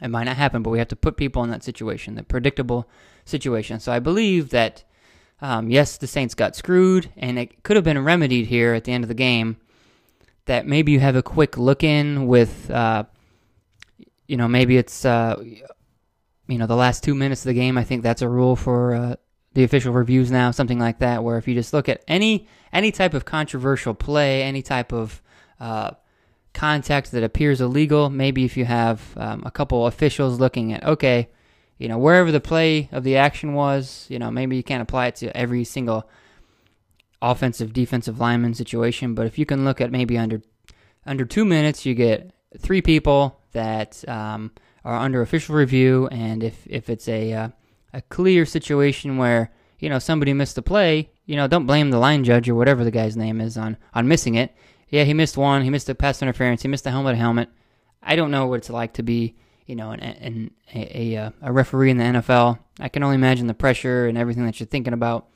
It 0.00 0.08
might 0.08 0.24
not 0.24 0.36
happen, 0.36 0.62
but 0.62 0.70
we 0.70 0.78
have 0.78 0.88
to 0.88 0.96
put 0.96 1.16
people 1.16 1.42
in 1.42 1.50
that 1.50 1.64
situation, 1.64 2.14
the 2.14 2.22
predictable 2.22 2.88
situation. 3.24 3.80
So 3.80 3.92
I 3.92 3.98
believe 3.98 4.50
that 4.50 4.84
um, 5.40 5.70
yes, 5.70 5.96
the 5.96 6.06
Saints 6.06 6.34
got 6.34 6.56
screwed, 6.56 7.10
and 7.16 7.38
it 7.38 7.62
could 7.62 7.76
have 7.76 7.84
been 7.84 8.02
remedied 8.02 8.46
here 8.46 8.74
at 8.74 8.84
the 8.84 8.92
end 8.92 9.04
of 9.04 9.08
the 9.08 9.14
game. 9.14 9.56
That 10.46 10.66
maybe 10.66 10.92
you 10.92 11.00
have 11.00 11.14
a 11.14 11.22
quick 11.22 11.58
look 11.58 11.84
in 11.84 12.26
with, 12.26 12.70
uh, 12.70 13.04
you 14.26 14.36
know, 14.36 14.48
maybe 14.48 14.76
it's, 14.76 15.04
uh, 15.04 15.36
you 16.48 16.58
know, 16.58 16.66
the 16.66 16.76
last 16.76 17.04
two 17.04 17.14
minutes 17.14 17.42
of 17.42 17.48
the 17.48 17.54
game. 17.54 17.76
I 17.76 17.84
think 17.84 18.02
that's 18.02 18.22
a 18.22 18.28
rule 18.28 18.56
for 18.56 18.94
uh, 18.94 19.16
the 19.54 19.64
official 19.64 19.92
reviews 19.92 20.30
now, 20.30 20.50
something 20.50 20.78
like 20.78 20.98
that, 20.98 21.24
where 21.24 21.38
if 21.38 21.48
you 21.48 21.54
just 21.54 21.72
look 21.72 21.88
at 21.88 22.02
any 22.06 22.46
any 22.72 22.92
type 22.92 23.14
of 23.14 23.24
controversial 23.24 23.94
play, 23.94 24.42
any 24.42 24.62
type 24.62 24.92
of 24.92 25.22
uh, 25.58 25.90
contact 26.52 27.12
that 27.12 27.22
appears 27.22 27.60
illegal, 27.60 28.10
maybe 28.10 28.44
if 28.44 28.56
you 28.56 28.64
have 28.64 29.14
um, 29.16 29.42
a 29.46 29.50
couple 29.50 29.86
officials 29.86 30.38
looking 30.38 30.72
at, 30.72 30.84
okay, 30.84 31.28
you 31.78 31.88
know, 31.88 31.98
wherever 31.98 32.30
the 32.30 32.40
play 32.40 32.88
of 32.92 33.04
the 33.04 33.16
action 33.16 33.54
was, 33.54 34.06
you 34.08 34.18
know, 34.18 34.30
maybe 34.30 34.56
you 34.56 34.62
can't 34.62 34.82
apply 34.82 35.06
it 35.06 35.16
to 35.16 35.34
every 35.36 35.64
single 35.64 36.08
offensive 37.22 37.72
defensive 37.72 38.20
lineman 38.20 38.54
situation, 38.54 39.14
but 39.14 39.26
if 39.26 39.38
you 39.38 39.46
can 39.46 39.64
look 39.64 39.80
at 39.80 39.90
maybe 39.90 40.18
under 40.18 40.42
under 41.06 41.24
two 41.24 41.44
minutes, 41.44 41.86
you 41.86 41.94
get 41.94 42.32
three 42.58 42.82
people 42.82 43.40
that 43.52 44.06
um, 44.08 44.50
are 44.84 44.96
under 44.96 45.22
official 45.22 45.54
review, 45.54 46.08
and 46.08 46.42
if 46.42 46.66
if 46.66 46.90
it's 46.90 47.08
a 47.08 47.32
uh, 47.32 47.48
a 47.92 48.02
clear 48.02 48.44
situation 48.46 49.16
where 49.16 49.50
you 49.78 49.88
know 49.88 49.98
somebody 49.98 50.32
missed 50.32 50.58
a 50.58 50.62
play, 50.62 51.10
you 51.26 51.36
know, 51.36 51.46
don't 51.46 51.66
blame 51.66 51.90
the 51.90 51.98
line 51.98 52.24
judge 52.24 52.48
or 52.48 52.54
whatever 52.54 52.84
the 52.84 52.90
guy's 52.90 53.16
name 53.16 53.40
is 53.40 53.56
on 53.56 53.76
on 53.94 54.08
missing 54.08 54.34
it. 54.34 54.54
Yeah, 54.88 55.04
he 55.04 55.14
missed 55.14 55.36
one. 55.36 55.62
He 55.62 55.70
missed 55.70 55.88
a 55.88 55.94
pass 55.94 56.22
interference. 56.22 56.62
He 56.62 56.68
missed 56.68 56.86
a 56.86 56.90
helmet 56.90 57.16
helmet. 57.16 57.50
I 58.02 58.16
don't 58.16 58.30
know 58.30 58.46
what 58.46 58.58
it's 58.58 58.70
like 58.70 58.94
to 58.94 59.02
be 59.02 59.36
you 59.68 59.76
know, 59.76 59.90
an, 59.90 60.00
an, 60.00 60.50
a, 60.74 61.14
a, 61.14 61.16
uh, 61.26 61.30
a 61.42 61.52
referee 61.52 61.90
in 61.90 61.98
the 61.98 62.04
NFL. 62.04 62.58
I 62.80 62.88
can 62.88 63.02
only 63.02 63.16
imagine 63.16 63.46
the 63.46 63.54
pressure 63.54 64.06
and 64.06 64.16
everything 64.16 64.46
that 64.46 64.58
you're 64.58 64.66
thinking 64.66 64.94
about. 64.94 65.28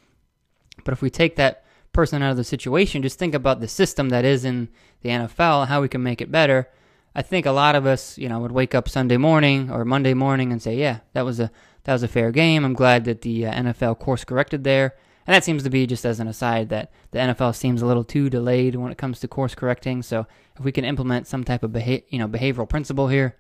But 0.85 0.93
if 0.93 1.03
we 1.03 1.11
take 1.11 1.37
that 1.37 1.65
person 1.93 2.23
out 2.23 2.31
of 2.31 2.39
the 2.39 2.45
situation, 2.45 3.03
just 3.03 3.19
think 3.19 3.35
about 3.35 3.61
the 3.61 3.69
system 3.69 4.09
that 4.09 4.25
is 4.25 4.47
in 4.47 4.71
the 5.03 5.11
NFL, 5.11 5.69
how 5.69 5.83
we 5.83 5.89
can 5.89 6.03
make 6.03 6.23
it 6.23 6.33
better. 6.33 6.71
I 7.15 7.21
think 7.21 7.45
a 7.45 7.53
lot 7.53 7.75
of 7.75 7.85
us, 7.85 8.17
you 8.17 8.31
know, 8.31 8.39
would 8.41 8.53
wake 8.53 8.75
up 8.75 8.89
Sunday 8.89 9.19
morning 9.19 9.71
or 9.71 9.85
Monday 9.85 10.15
morning 10.15 10.51
and 10.51 10.63
say, 10.63 10.77
"Yeah, 10.77 11.01
that 11.13 11.27
was 11.27 11.39
a 11.39 11.51
that 11.85 11.93
was 11.93 12.03
a 12.03 12.09
fair 12.09 12.31
game. 12.31 12.65
I'm 12.65 12.75
glad 12.75 13.05
that 13.05 13.23
the 13.23 13.47
uh, 13.47 13.53
NFL 13.53 13.99
course 13.99 14.25
corrected 14.25 14.65
there." 14.65 14.95
And 15.27 15.35
that 15.35 15.45
seems 15.45 15.63
to 15.63 15.71
be 15.71 15.87
just 15.87 16.05
as 16.05 16.19
an 16.19 16.27
aside 16.27 16.69
that 16.71 16.91
the 17.13 17.21
NFL 17.21 17.55
seems 17.55 17.81
a 17.81 17.87
little 17.87 18.03
too 18.03 18.29
delayed 18.29 18.75
when 18.75 18.91
it 18.91 18.99
comes 18.99 19.21
to 19.21 19.29
course 19.29 19.55
correcting. 19.55 20.03
So 20.03 20.27
if 20.59 20.65
we 20.65 20.73
can 20.73 20.85
implement 20.85 21.29
some 21.29 21.45
type 21.45 21.63
of 21.63 21.73
beha- 21.73 22.03
you 22.09 22.19
know 22.19 22.29
behavioral 22.29 22.69
principle 22.69 23.09
here, 23.09 23.37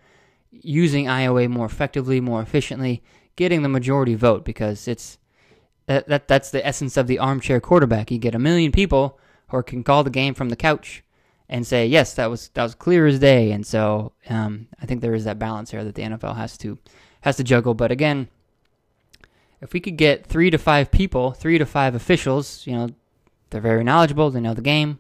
using 0.50 1.06
IOA 1.06 1.49
more 1.49 1.66
effectively, 1.66 2.20
more 2.20 2.40
efficiently, 2.40 3.02
getting 3.37 3.62
the 3.62 3.68
majority 3.68 4.14
vote 4.14 4.44
because 4.44 4.87
it's 4.87 5.18
that, 5.87 6.06
that 6.08 6.28
that's 6.28 6.50
the 6.50 6.64
essence 6.64 6.96
of 6.96 7.06
the 7.06 7.18
armchair 7.18 7.61
quarterback. 7.61 8.11
You 8.11 8.18
get 8.18 8.34
a 8.34 8.38
million 8.38 8.70
people 8.70 9.18
who 9.49 9.62
can 9.62 9.82
call 9.82 10.04
the 10.04 10.11
game 10.11 10.34
from 10.34 10.49
the 10.49 10.56
couch 10.56 11.02
and 11.49 11.66
say, 11.66 11.87
"Yes, 11.87 12.14
that 12.14 12.30
was 12.30 12.49
that 12.54 12.62
was 12.62 12.75
clear 12.75 13.06
as 13.06 13.18
day." 13.18 13.50
And 13.50 13.66
so 13.66 14.12
um, 14.28 14.68
I 14.80 14.87
think 14.87 15.00
there 15.00 15.14
is 15.14 15.25
that 15.25 15.38
balance 15.38 15.70
here 15.70 15.84
that 15.84 15.94
the 15.94 16.02
NFL 16.02 16.37
has 16.37 16.56
to 16.58 16.78
has 17.22 17.36
to 17.36 17.44
juggle. 17.44 17.74
But 17.74 17.90
again, 17.90 18.28
if 19.60 19.72
we 19.72 19.80
could 19.80 19.96
get 19.96 20.26
three 20.26 20.50
to 20.50 20.58
five 20.58 20.90
people, 20.90 21.32
three 21.32 21.58
to 21.58 21.66
five 21.66 21.94
officials, 21.94 22.66
you 22.66 22.74
know, 22.74 22.88
they're 23.50 23.60
very 23.60 23.84
knowledgeable, 23.84 24.30
they 24.30 24.40
know 24.40 24.54
the 24.54 24.62
game, 24.62 24.98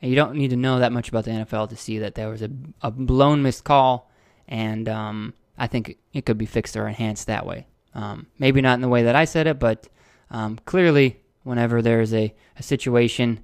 and 0.00 0.10
you 0.10 0.16
don't 0.16 0.36
need 0.36 0.50
to 0.50 0.56
know 0.56 0.78
that 0.78 0.92
much 0.92 1.08
about 1.08 1.24
the 1.24 1.30
NFL 1.30 1.68
to 1.70 1.76
see 1.76 1.98
that 1.98 2.14
there 2.14 2.28
was 2.28 2.42
a, 2.42 2.50
a 2.82 2.90
blown 2.90 3.42
missed 3.42 3.64
call 3.64 4.10
and 4.48 4.88
um, 4.88 5.34
I 5.58 5.66
think 5.66 5.98
it 6.12 6.24
could 6.24 6.38
be 6.38 6.46
fixed 6.46 6.76
or 6.76 6.88
enhanced 6.88 7.26
that 7.26 7.44
way. 7.46 7.66
Um, 7.94 8.26
maybe 8.38 8.60
not 8.60 8.74
in 8.74 8.80
the 8.80 8.88
way 8.88 9.02
that 9.02 9.14
I 9.14 9.24
said 9.24 9.46
it, 9.46 9.58
but 9.58 9.88
um, 10.30 10.58
clearly, 10.64 11.20
whenever 11.42 11.82
there's 11.82 12.14
a, 12.14 12.34
a 12.56 12.62
situation 12.62 13.40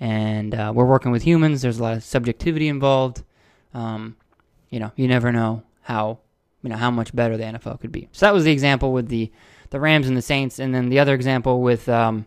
and 0.00 0.54
uh, 0.54 0.72
we're 0.74 0.84
working 0.84 1.12
with 1.12 1.22
humans, 1.22 1.62
there's 1.62 1.78
a 1.78 1.82
lot 1.82 1.96
of 1.96 2.02
subjectivity 2.02 2.68
involved. 2.68 3.22
Um, 3.72 4.16
you 4.70 4.80
know, 4.80 4.92
you 4.96 5.08
never 5.08 5.32
know 5.32 5.62
how 5.82 6.18
you 6.64 6.70
know 6.70 6.76
how 6.76 6.90
much 6.90 7.14
better 7.14 7.36
the 7.36 7.44
NFL 7.44 7.80
could 7.80 7.92
be. 7.92 8.08
So 8.10 8.26
that 8.26 8.32
was 8.32 8.44
the 8.44 8.50
example 8.50 8.92
with 8.92 9.08
the 9.08 9.30
the 9.70 9.78
Rams 9.78 10.08
and 10.08 10.16
the 10.16 10.22
Saints, 10.22 10.58
and 10.58 10.74
then 10.74 10.88
the 10.88 10.98
other 10.98 11.14
example 11.14 11.60
with 11.60 11.88
um, 11.88 12.26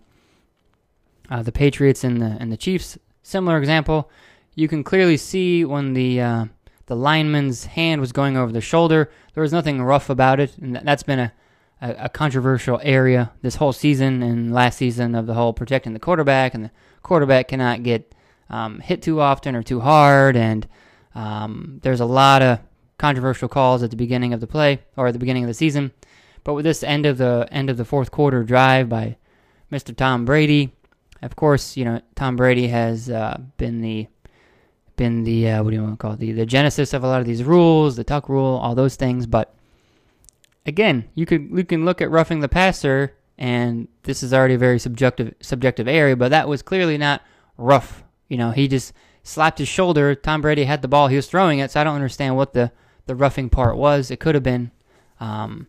uh, 1.30 1.42
the 1.42 1.52
Patriots 1.52 2.04
and 2.04 2.22
the 2.22 2.38
and 2.40 2.52
the 2.52 2.58
Chiefs. 2.58 2.98
Similar 3.24 3.58
example. 3.58 4.10
You 4.54 4.68
can 4.68 4.84
clearly 4.84 5.18
see 5.18 5.66
when 5.66 5.94
the 5.94 6.22
uh, 6.22 6.46
the 6.86 6.96
lineman's 6.96 7.66
hand 7.66 8.00
was 8.00 8.12
going 8.12 8.38
over 8.38 8.52
the 8.52 8.62
shoulder. 8.62 9.10
There 9.34 9.42
was 9.42 9.52
nothing 9.52 9.82
rough 9.82 10.10
about 10.10 10.40
it, 10.40 10.56
and 10.60 10.76
that's 10.76 11.04
been 11.04 11.20
a, 11.20 11.34
a, 11.82 11.96
a, 12.06 12.10
controversial 12.10 12.80
area 12.84 13.32
this 13.42 13.56
whole 13.56 13.74
season 13.74 14.24
and 14.24 14.54
last 14.54 14.78
season 14.78 15.14
of 15.14 15.26
the 15.26 15.34
whole 15.34 15.54
protecting 15.54 15.94
the 15.94 16.00
quarterback, 16.00 16.54
and 16.54 16.66
the 16.66 16.72
quarterback 17.02 17.48
cannot 17.48 17.84
get 17.84 18.14
um, 18.50 18.80
hit 18.82 19.02
too 19.02 19.20
often 19.20 19.56
or 19.56 19.64
too 19.64 19.80
hard, 19.80 20.38
and 20.38 20.68
um, 21.16 21.80
there's 21.82 22.00
a 22.00 22.06
lot 22.06 22.42
of 22.42 22.60
controversial 22.98 23.48
calls 23.48 23.84
at 23.84 23.90
the 23.90 23.96
beginning 23.96 24.34
of 24.34 24.40
the 24.40 24.48
play 24.48 24.80
or 24.96 25.08
at 25.08 25.14
the 25.14 25.20
beginning 25.20 25.44
of 25.44 25.48
the 25.48 25.54
season. 25.54 25.92
But 26.44 26.54
with 26.54 26.66
this 26.66 26.84
end 26.84 27.06
of 27.06 27.18
the 27.18 27.48
end 27.52 27.70
of 27.70 27.78
the 27.78 27.86
fourth 27.86 28.12
quarter 28.12 28.44
drive 28.44 28.90
by 28.90 29.18
Mr. 29.72 29.96
Tom 29.96 30.26
Brady, 30.26 30.74
of 31.22 31.36
course, 31.36 31.76
you 31.76 31.86
know 31.86 32.02
Tom 32.16 32.36
Brady 32.36 32.68
has 32.68 33.10
uh, 33.10 33.38
been 33.58 33.82
the 33.82 34.08
been 34.96 35.24
the 35.24 35.50
uh, 35.50 35.64
what 35.64 35.72
do 35.72 35.76
you 35.76 35.84
want 35.84 35.94
to 35.94 35.98
call 35.98 36.14
it 36.14 36.20
the 36.20 36.32
the 36.32 36.46
genesis 36.46 36.94
of 36.94 37.04
a 37.04 37.08
lot 37.08 37.22
of 37.22 37.28
these 37.28 37.44
rules, 37.44 37.96
the 37.96 38.04
tuck 38.04 38.30
rule, 38.30 38.58
all 38.58 38.76
those 38.76 38.96
things. 38.96 39.26
But 39.26 39.54
again, 40.66 41.06
you 41.16 41.26
could 41.26 41.50
you 41.52 41.64
can 41.64 41.86
look 41.86 42.02
at 42.02 42.12
roughing 42.12 42.40
the 42.40 42.50
passer, 42.50 43.16
and 43.38 43.88
this 44.04 44.24
is 44.24 44.34
already 44.34 44.56
a 44.56 44.60
very 44.60 44.80
subjective 44.80 45.34
subjective 45.42 45.88
area, 45.88 46.16
but 46.16 46.30
that 46.30 46.48
was 46.48 46.62
clearly 46.62 46.98
not 46.98 47.22
rough. 47.58 48.04
You 48.28 48.38
know, 48.38 48.52
he 48.52 48.68
just 48.68 48.94
slapped 49.24 49.60
his 49.60 49.68
shoulder. 49.68 50.16
Tom 50.16 50.42
Brady 50.42 50.66
had 50.66 50.82
the 50.82 50.88
ball, 50.88 51.08
he 51.08 51.16
was 51.16 51.28
throwing 51.28 51.60
it, 51.60 51.72
so 51.72 51.82
I 51.82 51.84
don't 51.84 51.96
understand 51.96 52.36
what 52.36 52.54
the 52.54 52.72
the 53.08 53.16
roughing 53.16 53.50
part 53.50 53.78
was. 53.78 54.12
It 54.12 54.20
could 54.20 54.36
have 54.36 54.44
been. 54.44 54.72
Um, 55.20 55.68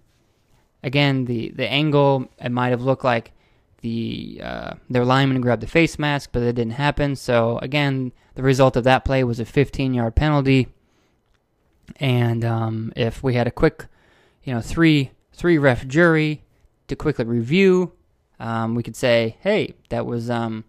again, 0.82 1.24
the 1.24 1.50
the 1.50 1.68
angle 1.68 2.28
it 2.38 2.52
might 2.52 2.70
have 2.70 2.82
looked 2.82 3.04
like 3.04 3.32
the 3.80 4.40
uh, 4.42 4.74
their 4.90 5.04
lineman 5.04 5.40
grabbed 5.40 5.62
the 5.62 5.66
face 5.66 5.98
mask, 5.98 6.30
but 6.32 6.42
it 6.42 6.54
didn't 6.54 6.72
happen. 6.72 7.16
So 7.16 7.58
again, 7.58 8.12
the 8.34 8.42
result 8.42 8.76
of 8.76 8.84
that 8.84 9.04
play 9.04 9.24
was 9.24 9.40
a 9.40 9.44
15-yard 9.44 10.14
penalty. 10.14 10.68
And 11.96 12.44
um, 12.44 12.92
if 12.96 13.22
we 13.22 13.34
had 13.34 13.46
a 13.46 13.50
quick, 13.50 13.86
you 14.44 14.52
know, 14.52 14.60
three 14.60 15.12
three 15.32 15.56
ref 15.56 15.86
jury 15.86 16.42
to 16.88 16.96
quickly 16.96 17.24
review, 17.24 17.92
um, 18.40 18.74
we 18.74 18.82
could 18.82 18.96
say, 18.96 19.36
hey, 19.40 19.74
that 19.88 20.04
was 20.04 20.28
um, 20.28 20.64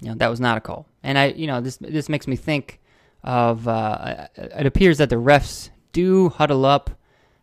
you 0.00 0.08
know 0.08 0.14
that 0.16 0.28
was 0.28 0.40
not 0.40 0.58
a 0.58 0.60
call. 0.60 0.86
And 1.02 1.18
I, 1.18 1.26
you 1.26 1.46
know, 1.46 1.60
this 1.60 1.76
this 1.76 2.08
makes 2.08 2.26
me 2.26 2.36
think 2.36 2.80
of 3.22 3.68
uh, 3.68 4.28
it 4.36 4.66
appears 4.66 4.98
that 4.98 5.10
the 5.10 5.16
refs 5.16 5.70
do 5.96 6.28
huddle 6.28 6.66
up 6.66 6.90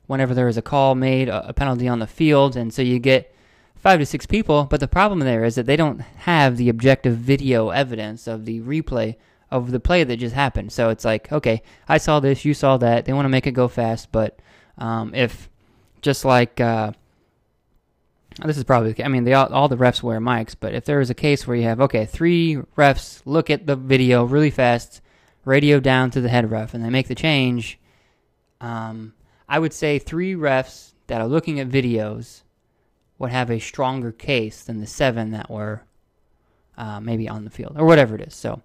whenever 0.05 0.35
there 0.35 0.47
is 0.47 0.57
a 0.57 0.61
call 0.61 0.93
made, 0.93 1.27
a 1.27 1.53
penalty 1.53 1.87
on 1.87 1.97
the 1.97 2.05
field, 2.05 2.55
and 2.55 2.71
so 2.71 2.83
you 2.83 2.99
get 2.99 3.33
five 3.75 3.99
to 3.99 4.05
six 4.05 4.27
people. 4.27 4.65
But 4.65 4.79
the 4.79 4.87
problem 4.87 5.19
there 5.19 5.43
is 5.43 5.55
that 5.55 5.65
they 5.65 5.75
don't 5.75 6.01
have 6.01 6.57
the 6.57 6.69
objective 6.69 7.17
video 7.17 7.69
evidence 7.69 8.27
of 8.27 8.45
the 8.45 8.61
replay 8.61 9.15
of 9.49 9.71
the 9.71 9.79
play 9.79 10.03
that 10.03 10.17
just 10.17 10.35
happened. 10.35 10.71
So 10.71 10.89
it's 10.89 11.03
like, 11.03 11.31
okay, 11.31 11.63
I 11.87 11.97
saw 11.97 12.19
this, 12.19 12.45
you 12.45 12.53
saw 12.53 12.77
that. 12.77 13.05
They 13.05 13.13
want 13.13 13.25
to 13.25 13.29
make 13.29 13.47
it 13.47 13.51
go 13.51 13.67
fast, 13.67 14.11
but 14.11 14.37
um, 14.77 15.15
if 15.15 15.49
just 16.01 16.23
like 16.23 16.61
uh, 16.61 16.91
this 18.45 18.57
is 18.57 18.63
probably, 18.63 19.03
I 19.03 19.07
mean, 19.07 19.23
they 19.23 19.33
all, 19.33 19.51
all 19.51 19.67
the 19.67 19.77
refs 19.77 20.03
wear 20.03 20.19
mics, 20.19 20.55
but 20.59 20.75
if 20.75 20.85
there 20.85 21.01
is 21.01 21.09
a 21.09 21.15
case 21.15 21.47
where 21.47 21.57
you 21.57 21.63
have 21.63 21.81
okay, 21.81 22.05
three 22.05 22.57
refs 22.77 23.21
look 23.25 23.49
at 23.49 23.65
the 23.65 23.75
video 23.75 24.23
really 24.23 24.51
fast, 24.51 25.01
radio 25.43 25.79
down 25.79 26.11
to 26.11 26.21
the 26.21 26.29
head 26.29 26.51
ref, 26.51 26.75
and 26.75 26.83
they 26.83 26.91
make 26.91 27.07
the 27.07 27.15
change. 27.15 27.79
Um, 28.63 29.13
I 29.49 29.59
would 29.59 29.73
say 29.73 29.99
three 29.99 30.33
refs 30.35 30.93
that 31.07 31.19
are 31.19 31.27
looking 31.27 31.59
at 31.59 31.67
videos 31.69 32.43
would 33.19 33.29
have 33.29 33.51
a 33.51 33.59
stronger 33.59 34.11
case 34.11 34.63
than 34.63 34.79
the 34.79 34.87
seven 34.87 35.31
that 35.31 35.49
were 35.49 35.83
uh, 36.77 37.01
maybe 37.01 37.27
on 37.27 37.43
the 37.43 37.51
field 37.51 37.75
or 37.77 37.85
whatever 37.85 38.15
it 38.15 38.21
is. 38.21 38.33
So 38.33 38.61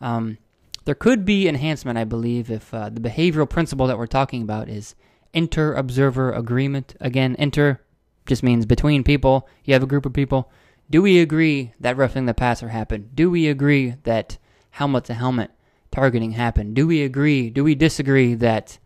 um, 0.00 0.38
there 0.86 0.94
could 0.94 1.26
be 1.26 1.46
enhancement, 1.46 1.98
I 1.98 2.04
believe, 2.04 2.50
if 2.50 2.72
uh, 2.72 2.88
the 2.88 3.00
behavioral 3.00 3.48
principle 3.48 3.86
that 3.86 3.98
we're 3.98 4.06
talking 4.06 4.42
about 4.42 4.70
is 4.70 4.94
inter-observer 5.34 6.32
agreement. 6.32 6.96
Again, 7.00 7.36
inter 7.38 7.80
just 8.24 8.42
means 8.42 8.64
between 8.64 9.04
people. 9.04 9.46
You 9.64 9.74
have 9.74 9.82
a 9.82 9.86
group 9.86 10.06
of 10.06 10.14
people. 10.14 10.50
Do 10.88 11.02
we 11.02 11.18
agree 11.18 11.74
that 11.80 11.98
roughing 11.98 12.24
the 12.24 12.34
passer 12.34 12.70
happened? 12.70 13.14
Do 13.14 13.30
we 13.30 13.48
agree 13.48 13.96
that 14.04 14.38
helmet 14.70 15.04
to 15.04 15.14
helmet 15.14 15.50
targeting 15.90 16.32
happened? 16.32 16.74
Do 16.74 16.86
we 16.86 17.02
agree? 17.02 17.50
Do 17.50 17.62
we 17.62 17.74
disagree 17.74 18.32
that? 18.36 18.78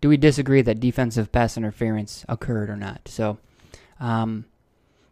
Do 0.00 0.08
we 0.08 0.16
disagree 0.16 0.62
that 0.62 0.80
defensive 0.80 1.30
pass 1.30 1.56
interference 1.56 2.24
occurred 2.28 2.70
or 2.70 2.76
not? 2.76 3.02
So 3.06 3.38
um, 3.98 4.46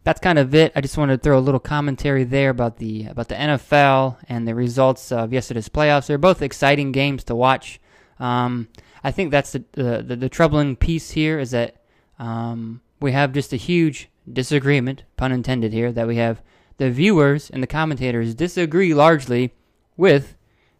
that's 0.04 0.20
kind 0.20 0.38
of 0.38 0.54
it. 0.54 0.72
I 0.74 0.80
just 0.80 0.96
wanted 0.96 1.18
to 1.18 1.22
throw 1.22 1.38
a 1.38 1.40
little 1.40 1.60
commentary 1.60 2.24
there 2.24 2.50
about 2.50 2.78
the 2.78 3.06
about 3.06 3.28
the 3.28 3.34
NFL 3.34 4.16
and 4.28 4.48
the 4.48 4.54
results 4.54 5.12
of 5.12 5.32
yesterday's 5.32 5.68
playoffs. 5.68 6.06
They're 6.06 6.18
both 6.18 6.40
exciting 6.40 6.92
games 6.92 7.24
to 7.24 7.34
watch. 7.34 7.80
Um, 8.18 8.68
I 9.04 9.10
think 9.10 9.30
that's 9.30 9.52
the, 9.52 9.64
the, 9.72 10.16
the, 10.16 10.28
troubling 10.28 10.74
piece 10.74 11.10
here 11.12 11.38
is 11.38 11.52
that 11.52 11.76
um, 12.18 12.80
we 13.00 13.12
have 13.12 13.32
just 13.32 13.52
a 13.52 13.56
huge 13.56 14.08
disagreement, 14.30 15.04
pun 15.16 15.30
intended 15.30 15.72
here, 15.72 15.92
that 15.92 16.08
we 16.08 16.16
have 16.16 16.42
the 16.78 16.90
viewers 16.90 17.48
and 17.48 17.62
the 17.62 17.68
commentators 17.68 18.34
disagree 18.34 18.94
largely 18.94 19.52
with 19.96 20.36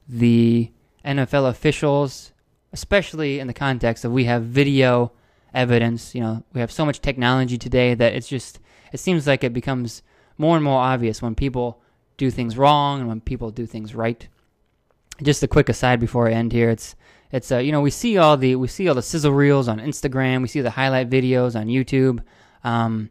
the 0.08 0.72
NFL 1.04 1.48
officials, 1.48 2.32
especially 2.72 3.40
in 3.40 3.46
the 3.46 3.54
context 3.54 4.04
of 4.04 4.12
we 4.12 4.24
have 4.24 4.44
video 4.44 5.12
evidence. 5.54 6.14
You 6.14 6.20
know, 6.20 6.44
we 6.52 6.60
have 6.60 6.72
so 6.72 6.84
much 6.84 7.00
technology 7.00 7.58
today 7.58 7.94
that 7.94 8.14
it's 8.14 8.28
just, 8.28 8.60
it 8.92 9.00
seems 9.00 9.26
like 9.26 9.44
it 9.44 9.52
becomes 9.52 10.02
more 10.36 10.56
and 10.56 10.64
more 10.64 10.80
obvious 10.80 11.22
when 11.22 11.34
people 11.34 11.80
do 12.16 12.30
things 12.30 12.58
wrong 12.58 13.00
and 13.00 13.08
when 13.08 13.20
people 13.20 13.50
do 13.50 13.66
things 13.66 13.94
right. 13.94 14.28
Just 15.22 15.42
a 15.42 15.48
quick 15.48 15.68
aside 15.68 16.00
before 16.00 16.28
I 16.28 16.32
end 16.32 16.52
here. 16.52 16.70
It's, 16.70 16.94
it's, 17.32 17.50
uh, 17.50 17.58
you 17.58 17.72
know, 17.72 17.80
we 17.80 17.90
see 17.90 18.18
all 18.18 18.36
the, 18.36 18.56
we 18.56 18.68
see 18.68 18.88
all 18.88 18.94
the 18.94 19.02
sizzle 19.02 19.32
reels 19.32 19.68
on 19.68 19.78
Instagram. 19.78 20.42
We 20.42 20.48
see 20.48 20.60
the 20.60 20.70
highlight 20.70 21.10
videos 21.10 21.58
on 21.58 21.66
YouTube. 21.66 22.22
Um, 22.64 23.10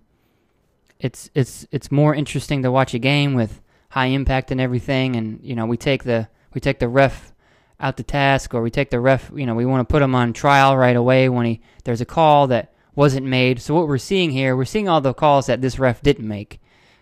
it's, 1.00 1.30
it's, 1.36 1.68
it's 1.72 1.92
more 1.92 2.16
interesting 2.16 2.64
to 2.64 2.72
watch 2.72 2.94
a 2.94 3.00
game 3.00 3.34
with 3.34 3.62
high 3.90 4.08
impact 4.08 4.52
and 4.52 4.60
everything. 4.60 5.16
And, 5.16 5.40
you 5.44 5.56
know, 5.56 5.66
we 5.66 5.78
take 5.78 6.04
the, 6.04 6.28
we 6.54 6.62
take 6.62 6.80
the 6.80 6.88
ref 6.88 7.34
out 7.80 7.98
the 7.98 8.04
task 8.04 8.54
or 8.54 8.62
we 8.62 8.72
take 8.72 8.90
the 8.90 9.00
ref, 9.00 9.32
you 9.36 9.46
know, 9.46 9.56
we 9.56 9.66
want 9.66 9.88
to 9.88 9.92
put 9.92 10.02
him 10.02 10.16
on 10.16 10.34
trial 10.34 10.76
right 10.76 10.96
away 10.96 11.30
when 11.30 11.46
he 11.46 11.62
there's 11.84 12.02
a 12.02 12.06
call 12.06 12.48
that 12.48 12.74
wasn't 12.96 13.26
made. 13.26 13.62
So 13.62 13.76
what 13.76 13.88
we're 13.88 13.98
seeing 14.00 14.32
here, 14.32 14.56
we're 14.56 14.66
seeing 14.66 14.90
all 14.90 15.02
the 15.02 15.14
calls 15.14 15.46
that 15.46 15.62
this 15.62 15.78
ref 15.78 16.02
didn't 16.02 16.28
make. 16.28 16.60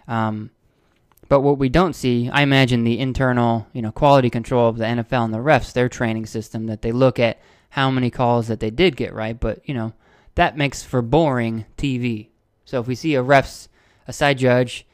Um, 0.07 0.51
but 1.27 1.41
what 1.41 1.57
we 1.57 1.69
don't 1.69 1.95
see, 1.95 2.29
I 2.29 2.41
imagine 2.43 2.83
the 2.83 2.99
internal, 2.99 3.67
you 3.73 3.81
know, 3.81 3.91
quality 3.91 4.29
control 4.29 4.69
of 4.69 4.77
the 4.77 4.85
NFL 4.85 5.25
and 5.25 5.33
the 5.33 5.39
refs, 5.39 5.73
their 5.73 5.89
training 5.89 6.25
system 6.27 6.67
that 6.67 6.81
they 6.81 6.91
look 6.91 7.17
at 7.17 7.39
how 7.69 7.89
many 7.89 8.09
calls 8.09 8.47
that 8.47 8.59
they 8.59 8.69
did 8.69 8.95
get 8.95 9.13
right, 9.13 9.37
but 9.39 9.67
you 9.67 9.73
know, 9.73 9.93
that 10.35 10.57
makes 10.57 10.83
for 10.83 11.01
boring 11.01 11.65
TV. 11.77 12.27
So 12.65 12.79
if 12.79 12.87
we 12.87 12.95
see 12.95 13.15
a 13.15 13.23
ref's 13.23 13.69
a 14.07 14.13
side 14.13 14.37
judge 14.37 14.85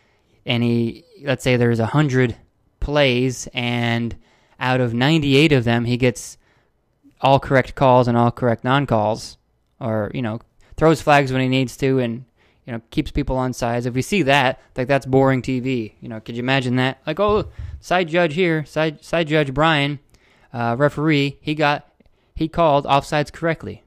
and 0.45 0.63
he 0.63 1.03
let's 1.23 1.43
say 1.43 1.57
there's 1.57 1.79
a 1.79 1.83
100 1.83 2.35
plays 2.79 3.47
and 3.53 4.15
out 4.61 4.79
of 4.79 4.93
98 4.93 5.51
of 5.51 5.65
them, 5.65 5.85
he 5.85 5.97
gets 5.97 6.37
all 7.19 7.39
correct 7.39 7.75
calls 7.75 8.07
and 8.07 8.17
all 8.17 8.31
correct 8.31 8.63
non-calls, 8.63 9.37
or 9.79 10.11
you 10.13 10.21
know, 10.21 10.39
throws 10.77 11.01
flags 11.01 11.33
when 11.33 11.41
he 11.41 11.49
needs 11.49 11.75
to, 11.77 11.99
and 11.99 12.25
you 12.65 12.73
know, 12.73 12.81
keeps 12.91 13.11
people 13.11 13.35
on 13.35 13.53
sides. 13.53 13.85
If 13.85 13.95
we 13.95 14.01
see 14.01 14.21
that, 14.23 14.61
like 14.77 14.87
that's 14.87 15.05
boring 15.05 15.41
TV. 15.41 15.93
You 15.99 16.07
know, 16.07 16.19
could 16.19 16.35
you 16.35 16.43
imagine 16.43 16.75
that? 16.77 17.01
Like, 17.05 17.19
oh, 17.19 17.49
side 17.79 18.07
judge 18.07 18.35
here, 18.35 18.63
side 18.63 19.03
side 19.03 19.27
judge 19.27 19.53
Brian, 19.53 19.99
uh, 20.53 20.75
referee, 20.77 21.37
he 21.41 21.55
got 21.55 21.91
he 22.35 22.47
called 22.47 22.85
offsides 22.85 23.33
correctly. 23.33 23.83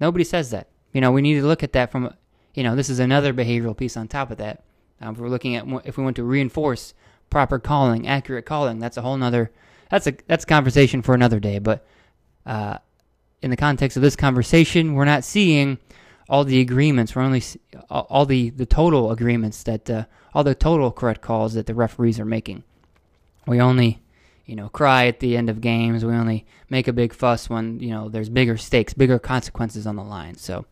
Nobody 0.00 0.24
says 0.24 0.50
that. 0.50 0.68
You 0.92 1.00
know, 1.00 1.10
we 1.10 1.22
need 1.22 1.34
to 1.34 1.46
look 1.46 1.62
at 1.62 1.72
that 1.72 1.90
from. 1.90 2.14
You 2.54 2.64
know, 2.64 2.74
this 2.74 2.90
is 2.90 2.98
another 2.98 3.32
behavioral 3.32 3.76
piece 3.76 3.96
on 3.96 4.08
top 4.08 4.30
of 4.30 4.38
that. 4.38 4.64
Um, 5.00 5.14
if 5.14 5.20
we're 5.20 5.28
looking 5.28 5.54
at 5.54 5.66
if 5.84 5.96
we 5.96 6.04
want 6.04 6.16
to 6.16 6.24
reinforce 6.24 6.92
proper 7.30 7.58
calling, 7.58 8.06
accurate 8.06 8.46
calling, 8.46 8.78
that's 8.78 8.96
a 8.96 9.02
whole 9.02 9.16
nother 9.16 9.50
that's 9.90 10.06
a 10.06 10.14
that's 10.26 10.44
a 10.44 10.46
conversation 10.46 11.02
for 11.02 11.14
another 11.14 11.40
day. 11.40 11.58
But 11.58 11.86
uh, 12.46 12.78
in 13.42 13.50
the 13.50 13.56
context 13.56 13.96
of 13.96 14.02
this 14.02 14.16
conversation, 14.16 14.94
we're 14.94 15.04
not 15.04 15.24
seeing 15.24 15.78
all 16.28 16.44
the 16.44 16.60
agreements. 16.60 17.14
We're 17.14 17.22
only 17.22 17.42
all 17.88 18.26
the 18.26 18.50
the 18.50 18.66
total 18.66 19.10
agreements 19.10 19.62
that 19.64 19.88
uh, 19.88 20.04
all 20.34 20.44
the 20.44 20.54
total 20.54 20.90
correct 20.90 21.20
calls 21.20 21.54
that 21.54 21.66
the 21.66 21.74
referees 21.74 22.20
are 22.20 22.24
making. 22.24 22.64
We 23.46 23.60
only 23.60 24.02
you 24.44 24.56
know 24.56 24.68
cry 24.68 25.06
at 25.06 25.20
the 25.20 25.36
end 25.36 25.48
of 25.48 25.60
games. 25.60 26.04
We 26.04 26.14
only 26.14 26.46
make 26.68 26.88
a 26.88 26.92
big 26.92 27.12
fuss 27.12 27.48
when 27.48 27.80
you 27.80 27.90
know 27.90 28.08
there's 28.08 28.28
bigger 28.28 28.56
stakes, 28.56 28.94
bigger 28.94 29.18
consequences 29.18 29.86
on 29.86 29.96
the 29.96 30.04
line. 30.04 30.36
So 30.36 30.66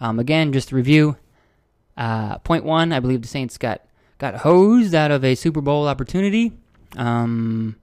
um, 0.00 0.18
again, 0.18 0.52
just 0.52 0.70
to 0.70 0.76
review. 0.76 1.16
Uh, 1.96 2.36
point 2.38 2.62
one, 2.62 2.92
I 2.92 3.00
believe 3.00 3.22
the 3.22 3.28
Saints 3.28 3.56
got 3.56 3.82
got 4.18 4.36
hosed 4.36 4.94
out 4.94 5.10
of 5.10 5.24
a 5.24 5.34
Super 5.34 5.60
Bowl 5.60 5.88
opportunity. 5.88 6.52
Um, 6.96 7.76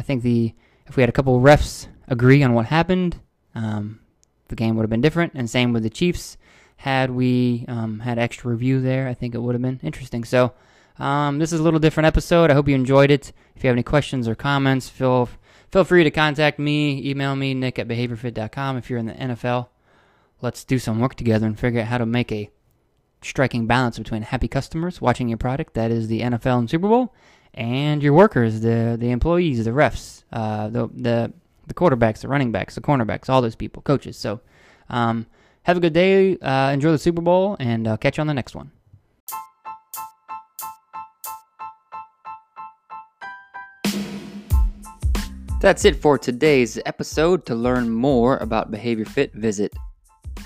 I 0.00 0.02
think 0.02 0.22
the 0.22 0.54
if 0.86 0.96
we 0.96 1.02
had 1.02 1.10
a 1.10 1.12
couple 1.12 1.38
refs 1.40 1.86
agree 2.08 2.42
on 2.42 2.54
what 2.54 2.64
happened, 2.64 3.20
um, 3.54 4.00
the 4.48 4.56
game 4.56 4.74
would 4.74 4.82
have 4.82 4.90
been 4.90 5.02
different. 5.02 5.34
And 5.34 5.48
same 5.48 5.74
with 5.74 5.82
the 5.82 5.90
Chiefs. 5.90 6.38
Had 6.76 7.10
we 7.10 7.66
um, 7.68 8.00
had 8.00 8.18
extra 8.18 8.50
review 8.50 8.80
there, 8.80 9.06
I 9.06 9.12
think 9.12 9.34
it 9.34 9.42
would 9.42 9.54
have 9.54 9.60
been 9.60 9.78
interesting. 9.82 10.24
So 10.24 10.54
um, 10.98 11.38
this 11.38 11.52
is 11.52 11.60
a 11.60 11.62
little 11.62 11.78
different 11.78 12.06
episode. 12.06 12.50
I 12.50 12.54
hope 12.54 12.66
you 12.66 12.74
enjoyed 12.74 13.10
it. 13.10 13.34
If 13.54 13.62
you 13.62 13.68
have 13.68 13.74
any 13.74 13.82
questions 13.82 14.26
or 14.26 14.34
comments, 14.34 14.88
feel 14.88 15.28
feel 15.70 15.84
free 15.84 16.02
to 16.04 16.10
contact 16.10 16.58
me. 16.58 17.06
Email 17.10 17.36
me 17.36 17.52
nick 17.52 17.78
at 17.78 17.86
behaviorfit.com 17.86 18.78
if 18.78 18.88
you're 18.88 18.98
in 18.98 19.06
the 19.06 19.12
NFL. 19.12 19.68
Let's 20.40 20.64
do 20.64 20.78
some 20.78 20.98
work 20.98 21.14
together 21.14 21.46
and 21.46 21.60
figure 21.60 21.82
out 21.82 21.88
how 21.88 21.98
to 21.98 22.06
make 22.06 22.32
a 22.32 22.50
striking 23.20 23.66
balance 23.66 23.98
between 23.98 24.22
happy 24.22 24.48
customers 24.48 25.02
watching 25.02 25.28
your 25.28 25.36
product, 25.36 25.74
that 25.74 25.90
is 25.90 26.08
the 26.08 26.22
NFL 26.22 26.60
and 26.60 26.70
Super 26.70 26.88
Bowl, 26.88 27.14
and 27.54 28.02
your 28.02 28.12
workers, 28.12 28.60
the 28.60 28.96
the 28.98 29.10
employees, 29.10 29.64
the 29.64 29.70
refs, 29.70 30.24
uh, 30.32 30.68
the 30.68 30.88
the 30.94 31.32
the 31.66 31.74
quarterbacks, 31.74 32.20
the 32.20 32.28
running 32.28 32.52
backs, 32.52 32.74
the 32.74 32.80
cornerbacks, 32.80 33.28
all 33.28 33.42
those 33.42 33.56
people, 33.56 33.82
coaches. 33.82 34.16
So, 34.16 34.40
um, 34.88 35.26
have 35.62 35.76
a 35.76 35.80
good 35.80 35.92
day. 35.92 36.36
Uh, 36.38 36.70
enjoy 36.72 36.92
the 36.92 36.98
Super 36.98 37.22
Bowl, 37.22 37.56
and 37.60 37.86
I'll 37.86 37.98
catch 37.98 38.18
you 38.18 38.22
on 38.22 38.26
the 38.26 38.34
next 38.34 38.54
one. 38.54 38.70
That's 45.60 45.84
it 45.84 45.96
for 45.96 46.16
today's 46.16 46.78
episode. 46.86 47.44
To 47.46 47.54
learn 47.54 47.90
more 47.90 48.38
about 48.38 48.70
Behavior 48.70 49.04
Fit, 49.04 49.34
visit 49.34 49.74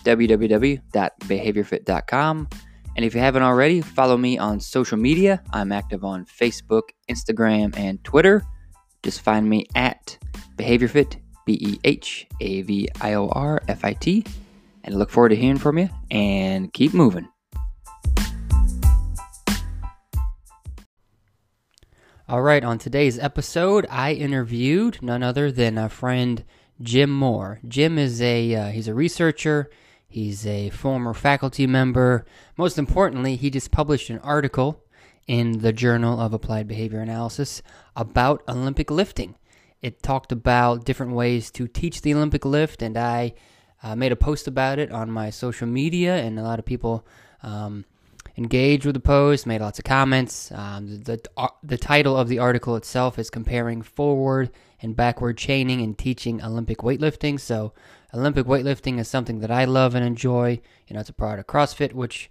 www.behaviorfit.com. 0.05 2.49
And 2.97 3.05
if 3.05 3.15
you 3.15 3.21
haven't 3.21 3.43
already, 3.43 3.81
follow 3.81 4.17
me 4.17 4.39
on 4.39 4.61
social 4.61 4.97
media. 4.97 5.43
I'm 5.53 5.73
active 5.73 6.05
on 6.05 6.27
Facebook, 6.27 6.91
Instagram, 7.11 7.77
and 7.77 8.03
Twitter. 8.05 8.45
Just 9.03 9.21
find 9.21 9.49
me 9.49 9.67
at 9.75 10.17
BehaviorFit, 10.57 11.17
B 11.45 11.59
E 11.61 11.79
H 11.83 12.27
A 12.41 12.63
V 12.63 12.89
I 13.01 13.15
O 13.15 13.29
R 13.29 13.61
F 13.67 13.85
I 13.85 13.95
T. 13.95 14.25
And 14.85 14.95
I 14.95 14.99
look 14.99 15.11
forward 15.11 15.31
to 15.31 15.37
hearing 15.37 15.59
from 15.59 15.79
you 15.79 15.89
and 16.11 16.73
keep 16.73 16.95
moving. 16.95 17.29
All 22.29 22.43
right, 22.43 22.65
on 22.65 22.79
today's 22.79 23.19
episode, 23.19 23.87
I 23.91 24.13
interviewed 24.13 25.03
none 25.03 25.23
other 25.23 25.51
than 25.51 25.77
a 25.77 25.89
friend 25.89 26.45
Jim 26.81 27.11
Moore. 27.11 27.61
Jim 27.67 27.99
is 27.99 28.23
a 28.23 28.55
uh, 28.55 28.69
he's 28.69 28.89
a 28.89 28.95
researcher 28.95 29.69
He's 30.15 30.47
a 30.47 30.71
former 30.71 31.13
faculty 31.13 31.67
member. 31.67 32.25
Most 32.57 32.79
importantly, 32.79 33.35
he 33.35 33.51
just 33.51 33.73
published 33.73 34.11
an 34.11 34.21
article 34.21 34.81
in 35.27 35.59
the 35.59 35.73
Journal 35.73 36.21
of 36.21 36.33
Applied 36.33 36.69
Behavior 36.69 37.01
Analysis 37.01 37.63
about 37.97 38.45
Olympic 38.49 38.93
lifting. 38.93 39.35
It 39.83 40.05
talked 40.05 40.31
about 40.31 40.85
different 40.85 41.15
ways 41.15 41.51
to 41.51 41.67
teach 41.67 42.01
the 42.01 42.15
Olympic 42.15 42.45
lift, 42.45 42.81
and 42.81 42.97
I 42.97 43.35
uh, 43.83 43.97
made 43.97 44.13
a 44.13 44.17
post 44.17 44.47
about 44.47 44.79
it 44.79 44.93
on 44.93 45.11
my 45.11 45.31
social 45.31 45.67
media, 45.67 46.15
and 46.15 46.39
a 46.39 46.45
lot 46.45 46.61
of 46.61 46.65
people 46.65 47.05
um, 47.43 47.85
engaged 48.37 48.87
with 48.87 48.95
the 48.95 49.01
post, 49.01 49.49
made 49.49 49.63
lots 49.63 49.81
of 49.81 49.85
comments. 49.85 50.53
Um, 50.53 50.87
the, 50.87 51.17
the, 51.17 51.31
uh, 51.37 51.49
the 51.65 51.77
title 51.77 52.17
of 52.17 52.29
the 52.29 52.39
article 52.39 52.77
itself 52.77 53.19
is 53.19 53.31
Comparing 53.31 53.83
Forward 53.83 54.53
and 54.81 54.95
Backward 54.95 55.39
Chaining 55.39 55.81
and 55.81 55.99
Teaching 55.99 56.41
Olympic 56.41 56.79
Weightlifting. 56.79 57.41
So 57.41 57.73
Olympic 58.15 58.47
weightlifting 58.47 58.99
is 58.99 59.09
something 59.09 59.41
that 59.41 59.51
I 59.51 59.65
love 59.65 59.95
and 59.95 60.05
enjoy. 60.05 60.61
You 60.87 60.95
know, 60.95 61.01
it's 61.01 61.11
a 61.11 61.15
part 61.15 61.39
of 61.39 61.47
CrossFit, 61.47 61.93
which 61.93 62.31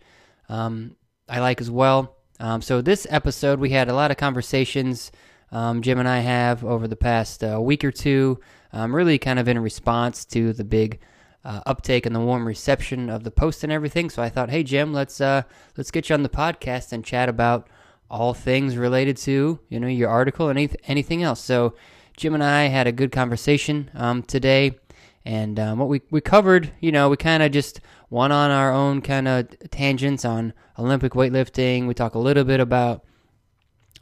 um, 0.49 0.95
I 1.27 1.39
like 1.39 1.59
as 1.59 1.69
well. 1.69 2.15
Um, 2.39 2.61
so 2.61 2.81
this 2.81 3.05
episode, 3.09 3.59
we 3.59 3.71
had 3.71 3.89
a 3.89 3.93
lot 3.93 4.11
of 4.11 4.17
conversations 4.17 5.11
um, 5.53 5.83
Jim 5.83 5.99
and 5.99 6.09
I 6.09 6.19
have 6.19 6.65
over 6.65 6.87
the 6.87 6.95
past 6.95 7.43
uh, 7.43 7.61
week 7.61 7.85
or 7.85 7.91
two, 7.91 8.39
um, 8.73 8.93
really 8.93 9.19
kind 9.19 9.37
of 9.37 9.47
in 9.47 9.59
response 9.59 10.25
to 10.25 10.51
the 10.51 10.63
big 10.63 10.99
uh, 11.45 11.61
uptake 11.67 12.07
and 12.07 12.15
the 12.15 12.19
warm 12.19 12.47
reception 12.47 13.07
of 13.07 13.23
the 13.23 13.29
post 13.29 13.63
and 13.63 13.71
everything. 13.71 14.09
So 14.09 14.23
I 14.23 14.29
thought, 14.29 14.49
hey 14.49 14.63
Jim, 14.63 14.93
let's 14.93 15.21
uh, 15.21 15.43
let's 15.77 15.91
get 15.91 16.09
you 16.09 16.15
on 16.15 16.23
the 16.23 16.29
podcast 16.29 16.91
and 16.91 17.05
chat 17.05 17.29
about 17.29 17.69
all 18.09 18.33
things 18.33 18.77
related 18.77 19.15
to 19.17 19.59
you 19.69 19.79
know 19.79 19.87
your 19.87 20.09
article 20.09 20.49
and 20.49 20.57
anyth- 20.57 20.75
anything 20.87 21.21
else. 21.21 21.39
So 21.39 21.75
Jim 22.17 22.33
and 22.33 22.43
I 22.43 22.63
had 22.63 22.87
a 22.87 22.91
good 22.91 23.11
conversation 23.11 23.91
um, 23.93 24.23
today. 24.23 24.79
And 25.25 25.59
um, 25.59 25.79
what 25.79 25.87
we, 25.87 26.01
we 26.11 26.21
covered, 26.21 26.71
you 26.81 26.91
know, 26.91 27.09
we 27.09 27.17
kind 27.17 27.43
of 27.43 27.51
just 27.51 27.79
went 28.09 28.33
on 28.33 28.51
our 28.51 28.73
own 28.73 29.01
kind 29.01 29.27
of 29.27 29.47
tangents 29.71 30.25
on 30.25 30.53
Olympic 30.77 31.13
weightlifting. 31.13 31.87
We 31.87 31.93
talk 31.93 32.15
a 32.15 32.19
little 32.19 32.43
bit 32.43 32.59
about 32.59 33.05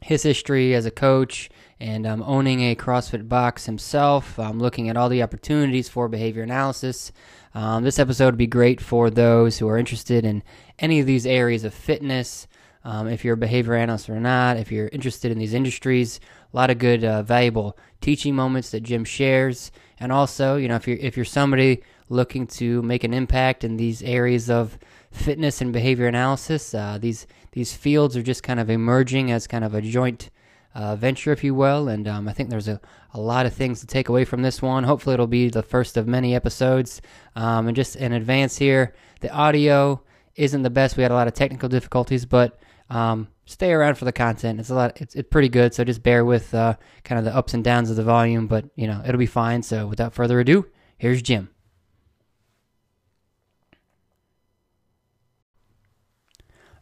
his 0.00 0.22
history 0.22 0.74
as 0.74 0.84
a 0.84 0.90
coach 0.90 1.48
and 1.78 2.06
um, 2.06 2.22
owning 2.26 2.60
a 2.60 2.74
CrossFit 2.74 3.28
box 3.28 3.66
himself, 3.66 4.38
um, 4.38 4.58
looking 4.58 4.88
at 4.88 4.96
all 4.96 5.08
the 5.08 5.22
opportunities 5.22 5.88
for 5.88 6.08
behavior 6.08 6.42
analysis. 6.42 7.12
Um, 7.54 7.84
this 7.84 7.98
episode 7.98 8.26
would 8.26 8.36
be 8.36 8.46
great 8.46 8.80
for 8.80 9.10
those 9.10 9.58
who 9.58 9.68
are 9.68 9.78
interested 9.78 10.24
in 10.24 10.42
any 10.78 11.00
of 11.00 11.06
these 11.06 11.26
areas 11.26 11.64
of 11.64 11.74
fitness. 11.74 12.46
Um, 12.84 13.08
if 13.08 13.24
you're 13.24 13.34
a 13.34 13.38
behavior 13.38 13.74
analyst 13.74 14.10
or 14.10 14.18
not, 14.18 14.56
if 14.56 14.72
you're 14.72 14.88
interested 14.88 15.30
in 15.30 15.38
these 15.38 15.54
industries, 15.54 16.18
a 16.52 16.56
lot 16.56 16.70
of 16.70 16.78
good, 16.78 17.04
uh, 17.04 17.22
valuable 17.22 17.76
teaching 18.00 18.34
moments 18.34 18.70
that 18.70 18.82
Jim 18.82 19.04
shares. 19.04 19.70
And 20.00 20.10
also, 20.10 20.56
you 20.56 20.68
know, 20.68 20.76
if 20.76 20.88
you're 20.88 20.98
if 20.98 21.16
you're 21.16 21.24
somebody 21.24 21.82
looking 22.08 22.46
to 22.46 22.82
make 22.82 23.04
an 23.04 23.14
impact 23.14 23.64
in 23.64 23.76
these 23.76 24.02
areas 24.02 24.50
of 24.50 24.78
fitness 25.10 25.60
and 25.60 25.72
behavior 25.72 26.06
analysis. 26.06 26.74
Uh, 26.74 26.98
these 27.00 27.26
these 27.52 27.74
fields 27.74 28.16
are 28.16 28.22
just 28.22 28.42
kind 28.42 28.60
of 28.60 28.70
emerging 28.70 29.30
as 29.30 29.46
kind 29.46 29.64
of 29.64 29.74
a 29.74 29.82
joint 29.82 30.30
uh, 30.74 30.96
venture, 30.96 31.32
if 31.32 31.44
you 31.44 31.54
will. 31.54 31.88
And 31.88 32.08
um, 32.08 32.28
I 32.28 32.32
think 32.32 32.48
there's 32.48 32.68
a, 32.68 32.80
a 33.12 33.20
lot 33.20 33.44
of 33.44 33.52
things 33.52 33.80
to 33.80 33.86
take 33.86 34.08
away 34.08 34.24
from 34.24 34.42
this 34.42 34.62
one. 34.62 34.84
Hopefully, 34.84 35.14
it'll 35.14 35.26
be 35.26 35.50
the 35.50 35.62
first 35.62 35.96
of 35.96 36.06
many 36.06 36.34
episodes. 36.34 37.02
Um, 37.36 37.68
and 37.68 37.76
just 37.76 37.96
in 37.96 38.12
advance 38.12 38.56
here, 38.56 38.94
the 39.20 39.30
audio 39.30 40.02
isn't 40.36 40.62
the 40.62 40.70
best. 40.70 40.96
We 40.96 41.02
had 41.02 41.12
a 41.12 41.14
lot 41.14 41.28
of 41.28 41.34
technical 41.34 41.68
difficulties, 41.68 42.24
but 42.24 42.58
um, 42.92 43.28
stay 43.46 43.72
around 43.72 43.96
for 43.96 44.04
the 44.04 44.12
content. 44.12 44.60
It's 44.60 44.70
a 44.70 44.74
lot. 44.74 45.00
It's, 45.00 45.14
it's 45.14 45.28
pretty 45.28 45.48
good. 45.48 45.72
So 45.74 45.82
just 45.82 46.02
bear 46.02 46.24
with 46.24 46.54
uh, 46.54 46.76
kind 47.04 47.18
of 47.18 47.24
the 47.24 47.34
ups 47.34 47.54
and 47.54 47.64
downs 47.64 47.90
of 47.90 47.96
the 47.96 48.04
volume, 48.04 48.46
but 48.46 48.66
you 48.76 48.86
know 48.86 49.02
it'll 49.06 49.18
be 49.18 49.26
fine. 49.26 49.62
So 49.62 49.86
without 49.86 50.12
further 50.12 50.38
ado, 50.40 50.66
here's 50.98 51.22
Jim. 51.22 51.48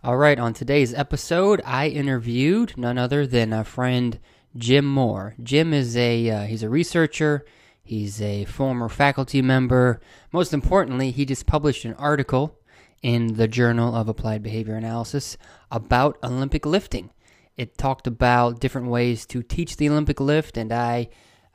All 0.02 0.16
right, 0.16 0.38
on 0.38 0.54
today's 0.54 0.94
episode, 0.94 1.60
I 1.64 1.88
interviewed 1.88 2.76
none 2.76 2.96
other 2.96 3.26
than 3.26 3.52
a 3.52 3.64
friend 3.64 4.18
Jim 4.56 4.86
Moore. 4.86 5.34
Jim 5.42 5.72
is 5.72 5.96
a 5.96 6.28
uh, 6.28 6.42
he's 6.46 6.64
a 6.64 6.68
researcher. 6.68 7.44
He's 7.82 8.20
a 8.20 8.44
former 8.46 8.88
faculty 8.88 9.42
member. 9.42 10.00
Most 10.32 10.52
importantly, 10.52 11.10
he 11.10 11.24
just 11.24 11.46
published 11.46 11.84
an 11.84 11.94
article 11.94 12.56
in 13.02 13.34
the 13.34 13.48
Journal 13.48 13.94
of 13.94 14.08
Applied 14.08 14.42
Behavior 14.42 14.74
Analysis 14.74 15.36
about 15.70 16.18
Olympic 16.22 16.66
lifting. 16.66 17.10
It 17.56 17.76
talked 17.76 18.06
about 18.06 18.60
different 18.60 18.88
ways 18.88 19.26
to 19.26 19.42
teach 19.42 19.76
the 19.76 19.88
Olympic 19.88 20.20
lift, 20.20 20.56
and 20.56 20.72
I 20.72 21.08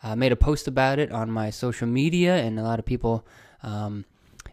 uh, 0.03 0.15
made 0.15 0.31
a 0.31 0.35
post 0.35 0.67
about 0.67 0.99
it 0.99 1.11
on 1.11 1.31
my 1.31 1.49
social 1.49 1.87
media, 1.87 2.37
and 2.37 2.59
a 2.59 2.63
lot 2.63 2.79
of 2.79 2.85
people 2.85 3.25
um, 3.63 4.05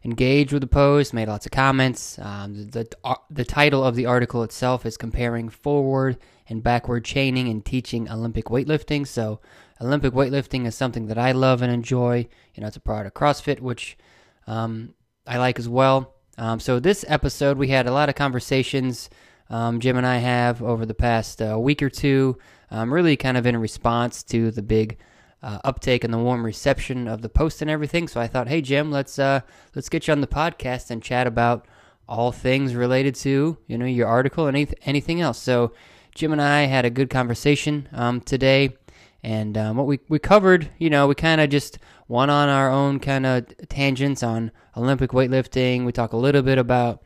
engaged 0.05 0.53
with 0.53 0.63
the 0.63 0.67
post, 0.67 1.13
made 1.13 1.29
lots 1.29 1.47
of 1.47 1.53
comments. 1.53 2.19
Um, 2.19 2.71
the, 2.71 2.85
the, 3.05 3.19
the 3.31 3.45
title 3.45 3.85
of 3.85 3.95
the 3.95 4.07
article 4.07 4.43
itself 4.43 4.87
is 4.87 4.97
comparing 4.97 5.49
forward 5.49 6.19
and 6.49 6.63
backward 6.63 7.05
chaining 7.05 7.49
and 7.49 7.65
teaching 7.65 8.11
Olympic 8.11 8.47
weightlifting. 8.47 9.07
So, 9.07 9.41
Olympic 9.81 10.13
weightlifting 10.13 10.67
is 10.67 10.75
something 10.75 11.07
that 11.07 11.19
I 11.19 11.33
love 11.33 11.61
and 11.61 11.73
enjoy. 11.73 12.29
You 12.55 12.61
know, 12.61 12.69
it's 12.69 12.77
a 12.77 12.81
part 12.81 13.07
of 13.07 13.15
CrossFit, 13.15 13.61
which 13.61 13.99
um, 14.47 14.95
I 15.27 15.39
like 15.39 15.59
as 15.59 15.69
well. 15.69 16.15
Um, 16.39 16.61
so, 16.61 16.81
this 16.81 17.05
episode, 17.09 17.59
we 17.59 17.69
had 17.69 17.87
a 17.87 17.93
lot 17.93 18.09
of 18.09 18.15
conversations 18.15 19.11
um, 19.53 19.81
Jim 19.81 19.99
and 19.99 20.07
I 20.07 20.17
have 20.17 20.63
over 20.63 20.87
the 20.87 20.95
past 20.95 21.43
uh, 21.43 21.59
week 21.59 21.83
or 21.83 21.91
two, 21.91 22.39
um, 22.71 22.93
really 22.93 23.17
kind 23.19 23.37
of 23.37 23.45
in 23.47 23.57
response 23.59 24.23
to 24.25 24.51
the 24.51 24.63
big 24.63 24.97
uh, 25.43 25.59
uptake 25.63 26.05
and 26.05 26.15
the 26.15 26.19
warm 26.19 26.45
reception 26.45 27.07
of 27.07 27.21
the 27.21 27.29
post 27.29 27.61
and 27.61 27.71
everything. 27.71 28.09
So 28.09 28.19
I 28.19 28.27
thought, 28.27 28.49
hey 28.49 28.63
Jim, 28.63 28.91
let's 28.91 29.19
uh, 29.19 29.41
let's 29.75 29.91
get 29.91 30.09
you 30.09 30.13
on 30.13 30.23
the 30.23 30.27
podcast 30.27 30.91
and 30.91 31.03
chat 31.03 31.27
about 31.27 31.67
all 32.09 32.33
things 32.33 32.75
related 32.75 33.15
to 33.15 33.59
you 33.67 33.79
know 33.79 33.85
your 33.85 34.09
article 34.09 34.47
and 34.47 34.57
anyth- 34.57 34.75
anything 34.87 35.21
else. 35.21 35.39
So 35.39 35.73
Jim 36.15 36.33
and 36.33 36.41
I 36.41 36.63
had 36.63 36.87
a 36.87 36.91
good 36.91 37.11
conversation 37.11 37.91
um, 37.93 38.23
today, 38.23 38.75
and 39.23 39.57
um, 39.57 39.77
what 39.77 39.87
we 39.87 40.01
we 40.09 40.19
covered, 40.19 40.71
you 40.79 40.91
know, 40.91 41.07
we 41.07 41.15
kind 41.15 41.41
of 41.41 41.49
just 41.51 41.79
went 42.09 42.31
on 42.31 42.49
our 42.49 42.71
own 42.71 42.99
kind 42.99 43.25
of 43.25 43.47
tangents 43.69 44.23
on 44.23 44.51
Olympic 44.77 45.11
weightlifting. 45.11 45.85
We 45.85 45.93
talk 45.93 46.13
a 46.13 46.17
little 46.17 46.43
bit 46.43 46.59
about 46.59 47.03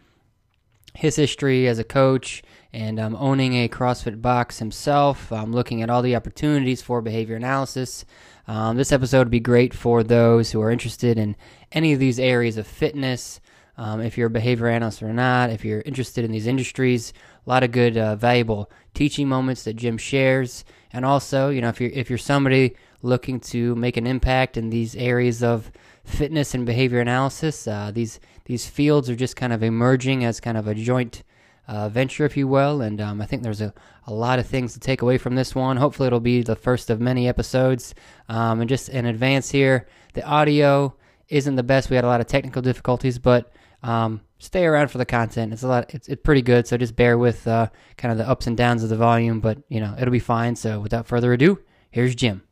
his 0.95 1.17
history 1.17 1.69
as 1.69 1.79
a 1.79 1.85
coach 1.85 2.43
and 2.73 2.99
um, 2.99 3.17
owning 3.17 3.55
a 3.55 3.69
CrossFit 3.69 4.21
box 4.21 4.59
himself, 4.59 5.31
um, 5.31 5.53
looking 5.53 5.83
at 5.83 5.91
all 5.91 6.03
the 6.03 6.17
opportunities 6.17 6.83
for 6.83 7.03
behavior 7.03 7.37
analysis. 7.37 8.05
Um, 8.49 8.77
this 8.77 8.93
episode 8.93 9.21
would 9.21 9.31
be 9.31 9.41
great 9.41 9.75
for 9.75 10.03
those 10.03 10.53
who 10.53 10.61
are 10.61 10.71
interested 10.71 11.19
in 11.19 11.37
any 11.73 11.93
of 11.93 11.99
these 11.99 12.19
areas 12.19 12.57
of 12.57 12.67
fitness. 12.67 13.41
Um, 13.77 14.01
if 14.01 14.17
you're 14.17 14.29
a 14.29 14.31
behavior 14.31 14.69
analyst 14.69 15.03
or 15.03 15.13
not, 15.13 15.51
if 15.51 15.65
you're 15.65 15.83
interested 15.83 16.25
in 16.25 16.33
these 16.33 16.47
industries, 16.47 17.13
a 17.47 17.51
lot 17.51 17.63
of 17.63 17.73
good, 17.73 17.97
uh, 17.99 18.17
valuable 18.17 18.71
teaching 18.95 19.29
moments 19.29 19.65
that 19.65 19.75
Jim 19.75 19.99
shares, 19.99 20.65
and 20.97 21.05
also, 21.05 21.51
you 21.51 21.61
know, 21.61 21.69
if 21.69 21.79
you're 21.79 21.91
if 21.91 22.09
you're 22.09 22.19
somebody 22.19 22.75
looking 23.03 23.39
to 23.39 23.75
make 23.75 23.99
an 23.99 24.07
impact 24.07 24.57
in 24.57 24.71
these 24.71 24.97
areas 24.97 25.43
of 25.43 25.71
fitness 26.05 26.55
and 26.55 26.65
behavior 26.65 27.01
analysis, 27.01 27.69
uh, 27.69 27.91
these 27.93 28.19
these 28.47 28.67
fields 28.67 29.11
are 29.11 29.15
just 29.15 29.37
kind 29.37 29.53
of 29.53 29.63
emerging 29.63 30.25
as 30.25 30.41
kind 30.41 30.57
of 30.57 30.67
a 30.67 30.75
joint 30.75 31.23
uh, 31.69 31.91
venture, 31.91 32.25
if 32.25 32.35
you 32.35 32.49
will. 32.49 32.81
And 32.81 32.99
um, 33.03 33.21
I 33.21 33.27
think 33.27 33.43
there's 33.43 33.61
a, 33.61 33.75
a 34.07 34.15
lot 34.15 34.39
of 34.39 34.47
things 34.47 34.73
to 34.73 34.81
take 34.81 35.03
away 35.03 35.19
from 35.19 35.35
this 35.35 35.55
one. 35.55 35.77
Hopefully, 35.77 36.07
it'll 36.07 36.19
be 36.19 36.43
the 36.43 36.57
first 36.57 36.89
of 36.89 36.99
many 36.99 37.29
episodes. 37.29 37.95
Um, 38.31 38.63
and 38.63 38.71
just 38.71 38.89
in 38.89 39.05
advance 39.05 39.51
here, 39.51 39.87
the 40.15 40.25
audio 40.25 40.95
isn't 41.29 41.57
the 41.57 41.63
best. 41.63 41.91
We 41.91 41.97
had 41.97 42.07
a 42.07 42.09
lot 42.09 42.23
of 42.23 42.27
technical 42.27 42.63
difficulties, 42.63 43.19
but 43.19 43.53
um, 43.83 44.23
stay 44.39 44.65
around 44.65 44.89
for 44.89 44.99
the 44.99 45.07
content. 45.07 45.53
It's 45.53 45.63
a 45.63 45.69
lot. 45.69 45.95
It's, 45.95 46.09
it's 46.09 46.23
pretty 46.23 46.43
good. 46.43 46.67
So 46.67 46.77
just 46.77 46.97
bear 46.97 47.19
with 47.19 47.47
uh, 47.47 47.69
kind 47.97 48.13
of 48.13 48.19
the 48.19 48.29
ups 48.29 48.47
and 48.47 48.57
downs 48.57 48.83
of 48.83 48.89
the 48.89 48.97
volume, 48.97 49.41
but 49.41 49.59
you 49.69 49.81
know 49.81 49.95
it'll 49.99 50.13
be 50.13 50.19
fine. 50.19 50.57
So 50.57 50.81
without 50.81 51.07
further 51.07 51.33
ado, 51.33 51.61
here's 51.91 52.15
Jim. 52.15 52.43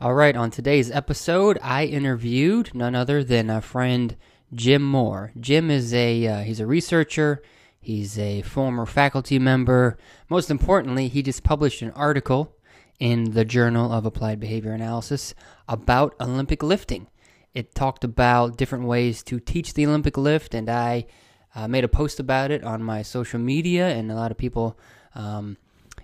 All 0.00 0.14
right, 0.14 0.36
on 0.36 0.52
today's 0.52 0.92
episode, 0.92 1.58
I 1.60 1.84
interviewed 1.86 2.72
none 2.72 2.94
other 2.94 3.24
than 3.24 3.50
a 3.50 3.60
friend 3.60 4.16
Jim 4.54 4.82
Moore. 4.82 5.32
Jim 5.40 5.70
is 5.70 5.92
a 5.92 6.26
uh, 6.26 6.40
he's 6.42 6.60
a 6.60 6.66
researcher. 6.66 7.42
He's 7.80 8.18
a 8.18 8.42
former 8.42 8.86
faculty 8.86 9.38
member. 9.38 9.96
Most 10.28 10.50
importantly, 10.50 11.08
he 11.08 11.22
just 11.22 11.42
published 11.42 11.80
an 11.80 11.90
article 11.92 12.54
in 12.98 13.32
the 13.32 13.44
Journal 13.44 13.92
of 13.92 14.04
Applied 14.04 14.40
Behavior 14.40 14.72
Analysis 14.72 15.34
about 15.68 16.14
Olympic 16.20 16.62
lifting. 16.62 17.06
It 17.54 17.74
talked 17.74 18.04
about 18.04 18.56
different 18.56 18.84
ways 18.84 19.22
to 19.24 19.40
teach 19.40 19.74
the 19.74 19.86
Olympic 19.86 20.16
lift, 20.16 20.54
and 20.54 20.68
I 20.68 21.06
uh, 21.54 21.68
made 21.68 21.84
a 21.84 21.88
post 21.88 22.20
about 22.20 22.50
it 22.50 22.64
on 22.64 22.82
my 22.82 23.02
social 23.02 23.38
media, 23.40 23.88
and 23.88 24.10
a 24.10 24.14
lot 24.14 24.30
of 24.30 24.36
people 24.36 24.78
um, 25.14 25.56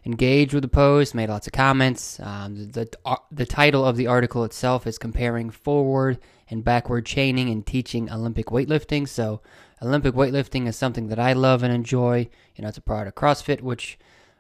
engaged 0.04 0.54
with 0.54 0.62
the 0.62 0.68
post, 0.68 1.14
made 1.14 1.28
lots 1.28 1.46
of 1.46 1.52
comments. 1.52 2.18
Um, 2.20 2.56
the, 2.56 2.88
the, 3.04 3.18
the 3.30 3.46
title 3.46 3.84
of 3.84 3.96
the 3.96 4.06
article 4.06 4.44
itself 4.44 4.86
is 4.86 4.98
comparing 4.98 5.50
forward 5.50 6.18
and 6.48 6.64
backward 6.64 7.06
chaining 7.06 7.50
and 7.50 7.66
teaching 7.66 8.10
Olympic 8.10 8.46
weightlifting. 8.46 9.08
So, 9.08 9.40
Olympic 9.82 10.14
weightlifting 10.14 10.66
is 10.66 10.76
something 10.76 11.08
that 11.08 11.18
I 11.18 11.34
love 11.34 11.62
and 11.62 11.72
enjoy. 11.72 12.28
You 12.56 12.62
know, 12.62 12.68
it's 12.68 12.78
a 12.78 12.82
part 12.82 13.06
of 13.06 13.14
CrossFit, 13.14 13.60
which 13.60 13.98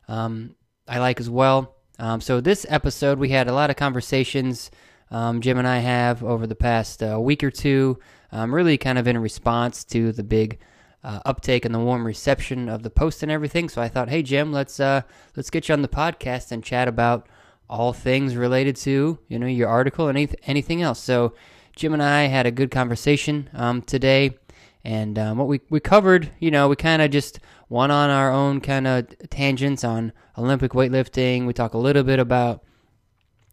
um, 0.08 0.54
I 0.88 0.98
like 0.98 1.20
as 1.20 1.28
well. 1.28 1.74
Um, 1.98 2.20
so, 2.20 2.40
this 2.40 2.66
episode, 2.68 3.18
we 3.18 3.28
had 3.28 3.48
a 3.48 3.52
lot 3.52 3.70
of 3.70 3.76
conversations 3.76 4.70
um, 5.10 5.40
Jim 5.40 5.58
and 5.58 5.68
I 5.68 5.78
have 5.78 6.24
over 6.24 6.46
the 6.46 6.54
past 6.56 7.02
uh, 7.02 7.20
week 7.20 7.44
or 7.44 7.50
two, 7.50 7.98
um, 8.32 8.54
really 8.54 8.76
kind 8.76 8.98
of 8.98 9.06
in 9.06 9.16
response 9.18 9.84
to 9.84 10.12
the 10.12 10.24
big 10.24 10.58
uh, 11.04 11.20
uptake 11.24 11.64
and 11.64 11.74
the 11.74 11.78
warm 11.78 12.06
reception 12.06 12.68
of 12.68 12.82
the 12.82 12.90
post 12.90 13.22
and 13.22 13.30
everything. 13.30 13.68
So 13.68 13.82
I 13.82 13.88
thought, 13.88 14.08
hey 14.08 14.22
Jim, 14.22 14.52
let's 14.52 14.80
uh, 14.80 15.02
let's 15.36 15.50
get 15.50 15.68
you 15.68 15.72
on 15.74 15.82
the 15.82 15.88
podcast 15.88 16.50
and 16.50 16.64
chat 16.64 16.88
about 16.88 17.28
all 17.68 17.92
things 17.92 18.36
related 18.36 18.74
to 18.76 19.18
you 19.28 19.38
know 19.38 19.46
your 19.46 19.68
article 19.68 20.08
and 20.08 20.18
anyth- 20.18 20.34
anything 20.46 20.82
else. 20.82 20.98
So 20.98 21.34
Jim 21.76 21.92
and 21.92 22.02
I 22.02 22.24
had 22.24 22.46
a 22.46 22.50
good 22.50 22.70
conversation 22.70 23.50
um, 23.52 23.82
today, 23.82 24.36
and 24.82 25.18
um, 25.18 25.38
what 25.38 25.46
we 25.46 25.60
we 25.70 25.78
covered, 25.78 26.30
you 26.40 26.50
know, 26.50 26.68
we 26.68 26.76
kind 26.76 27.02
of 27.02 27.10
just 27.10 27.38
went 27.68 27.92
on 27.92 28.10
our 28.10 28.30
own 28.30 28.60
kind 28.60 28.86
of 28.86 29.06
tangents 29.30 29.84
on 29.84 30.12
Olympic 30.36 30.72
weightlifting. 30.72 31.46
We 31.46 31.52
talk 31.52 31.74
a 31.74 31.78
little 31.78 32.02
bit 32.02 32.18
about 32.18 32.62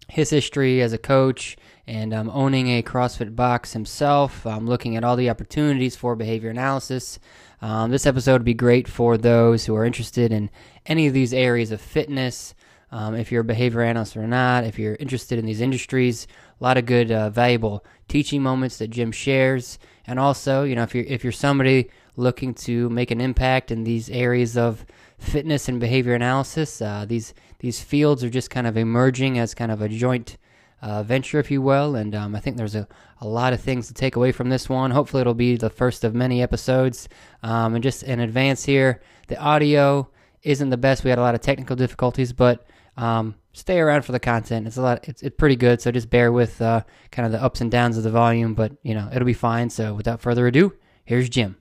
his 0.08 0.30
history 0.30 0.82
as 0.82 0.94
a 0.94 0.98
coach 0.98 1.56
and 1.88 2.14
um, 2.14 2.30
owning 2.34 2.68
a 2.70 2.84
CrossFit 2.84 3.36
box 3.36 3.74
himself, 3.74 4.46
um, 4.46 4.68
looking 4.68 4.96
at 4.96 5.04
all 5.04 5.16
the 5.16 5.30
opportunities 5.30 5.96
for 5.96 6.16
behavior 6.16 6.50
analysis. 6.50 7.18
Um, 7.62 7.92
this 7.92 8.06
episode 8.06 8.34
would 8.34 8.44
be 8.44 8.54
great 8.54 8.88
for 8.88 9.18
those 9.18 9.66
who 9.66 9.76
are 9.76 9.86
interested 9.86 10.32
in 10.32 10.50
any 10.86 11.08
of 11.08 11.14
these 11.14 11.34
areas 11.34 11.72
of 11.72 11.80
fitness. 11.80 12.54
Um, 12.92 13.16
if 13.16 13.32
you're 13.32 13.42
a 13.42 13.46
behavior 13.46 13.82
analyst 13.82 14.18
or 14.18 14.28
not, 14.28 14.66
if 14.66 14.78
you're 14.78 14.96
interested 14.96 15.40
in 15.40 15.46
these 15.46 15.62
industries, 15.62 16.28
a 16.60 16.64
lot 16.64 16.78
of 16.78 16.86
good, 16.86 17.10
uh, 17.10 17.30
valuable 17.30 17.86
teaching 18.10 18.44
moments 18.44 18.78
that 18.78 18.90
Jim 18.90 19.12
shares, 19.12 19.80
and 20.06 20.20
also, 20.20 20.64
you 20.64 20.76
know, 20.76 20.84
if 20.84 20.94
you're 20.94 21.06
if 21.06 21.24
you're 21.24 21.32
somebody 21.32 21.90
looking 22.16 22.54
to 22.54 22.90
make 22.90 23.12
an 23.12 23.22
impact 23.22 23.72
in 23.72 23.84
these 23.84 24.10
areas 24.10 24.58
of 24.58 24.86
fitness 25.18 25.68
and 25.70 25.80
behavior 25.80 26.14
analysis, 26.14 26.82
uh, 26.82 27.06
these 27.08 27.34
these 27.60 27.80
fields 27.80 28.24
are 28.24 28.30
just 28.30 28.50
kind 28.50 28.66
of 28.66 28.76
emerging 28.76 29.38
as 29.38 29.54
kind 29.54 29.72
of 29.72 29.82
a 29.82 29.90
joint 29.90 30.38
uh, 30.82 31.04
venture, 31.04 31.40
if 31.40 31.52
you 31.52 31.62
will. 31.62 31.96
And 31.96 32.16
um, 32.16 32.36
I 32.36 32.40
think 32.40 32.58
there's 32.58 32.76
a, 32.76 32.88
a 33.20 33.28
lot 33.28 33.54
of 33.54 33.62
things 33.62 33.88
to 33.88 33.94
take 33.94 34.16
away 34.16 34.32
from 34.32 34.50
this 34.50 34.68
one. 34.68 34.92
Hopefully, 34.92 35.22
it'll 35.22 35.34
be 35.34 35.56
the 35.56 35.70
first 35.70 36.04
of 36.04 36.16
many 36.16 36.42
episodes. 36.42 37.08
Um, 37.44 37.76
and 37.76 37.84
just 37.84 38.04
in 38.04 38.20
advance 38.20 38.66
here, 38.66 39.02
the 39.28 39.38
audio 39.38 40.10
isn't 40.44 40.70
the 40.70 40.78
best. 40.78 41.04
We 41.04 41.10
had 41.10 41.20
a 41.20 41.22
lot 41.22 41.36
of 41.36 41.42
technical 41.42 41.76
difficulties, 41.76 42.34
but 42.34 42.66
um, 42.98 43.36
stay 43.54 43.80
around 43.80 44.04
for 44.04 44.12
the 44.12 44.20
content. 44.20 44.68
It's 44.68 44.78
a 44.78 44.82
lot. 44.82 45.08
It's, 45.08 45.22
it's 45.22 45.36
pretty 45.38 45.56
good. 45.56 45.82
So 45.82 45.92
just 45.92 46.10
bear 46.10 46.32
with 46.32 46.62
uh, 46.62 46.82
kind 47.12 47.26
of 47.26 47.32
the 47.32 47.44
ups 47.44 47.62
and 47.62 47.70
downs 47.70 47.98
of 47.98 48.04
the 48.04 48.12
volume, 48.12 48.56
but 48.56 48.74
you 48.84 48.96
know 48.96 49.10
it'll 49.14 49.26
be 49.26 49.34
fine. 49.34 49.70
So 49.70 49.94
without 49.94 50.20
further 50.20 50.48
ado, 50.48 50.74
here's 51.06 51.30
Jim. 51.30 51.61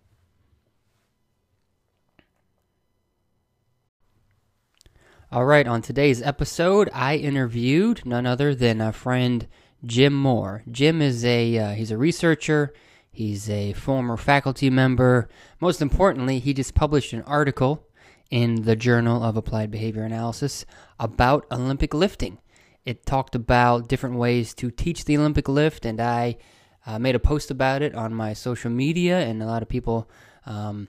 All 5.32 5.44
right, 5.44 5.68
on 5.68 5.80
today's 5.80 6.20
episode, 6.20 6.90
I 6.92 7.14
interviewed 7.14 8.04
none 8.04 8.26
other 8.26 8.52
than 8.52 8.80
a 8.80 8.92
friend 8.92 9.46
Jim 9.86 10.12
Moore. 10.12 10.64
Jim 10.68 11.00
is 11.00 11.24
a 11.24 11.56
uh, 11.56 11.70
he's 11.74 11.92
a 11.92 11.96
researcher. 11.96 12.74
He's 13.12 13.48
a 13.48 13.72
former 13.74 14.16
faculty 14.16 14.70
member. 14.70 15.28
Most 15.60 15.80
importantly, 15.80 16.40
he 16.40 16.52
just 16.52 16.74
published 16.74 17.12
an 17.12 17.22
article 17.22 17.86
in 18.28 18.62
the 18.62 18.74
Journal 18.74 19.22
of 19.22 19.36
Applied 19.36 19.70
Behavior 19.70 20.02
Analysis 20.02 20.66
about 20.98 21.46
Olympic 21.52 21.94
lifting. 21.94 22.38
It 22.84 23.06
talked 23.06 23.36
about 23.36 23.86
different 23.86 24.16
ways 24.16 24.52
to 24.54 24.72
teach 24.72 25.04
the 25.04 25.16
Olympic 25.16 25.48
lift, 25.48 25.86
and 25.86 26.00
I 26.00 26.38
uh, 26.84 26.98
made 26.98 27.14
a 27.14 27.20
post 27.20 27.52
about 27.52 27.82
it 27.82 27.94
on 27.94 28.12
my 28.12 28.32
social 28.32 28.72
media, 28.72 29.20
and 29.20 29.44
a 29.44 29.46
lot 29.46 29.62
of 29.62 29.68
people 29.68 30.10
um, 30.44 30.88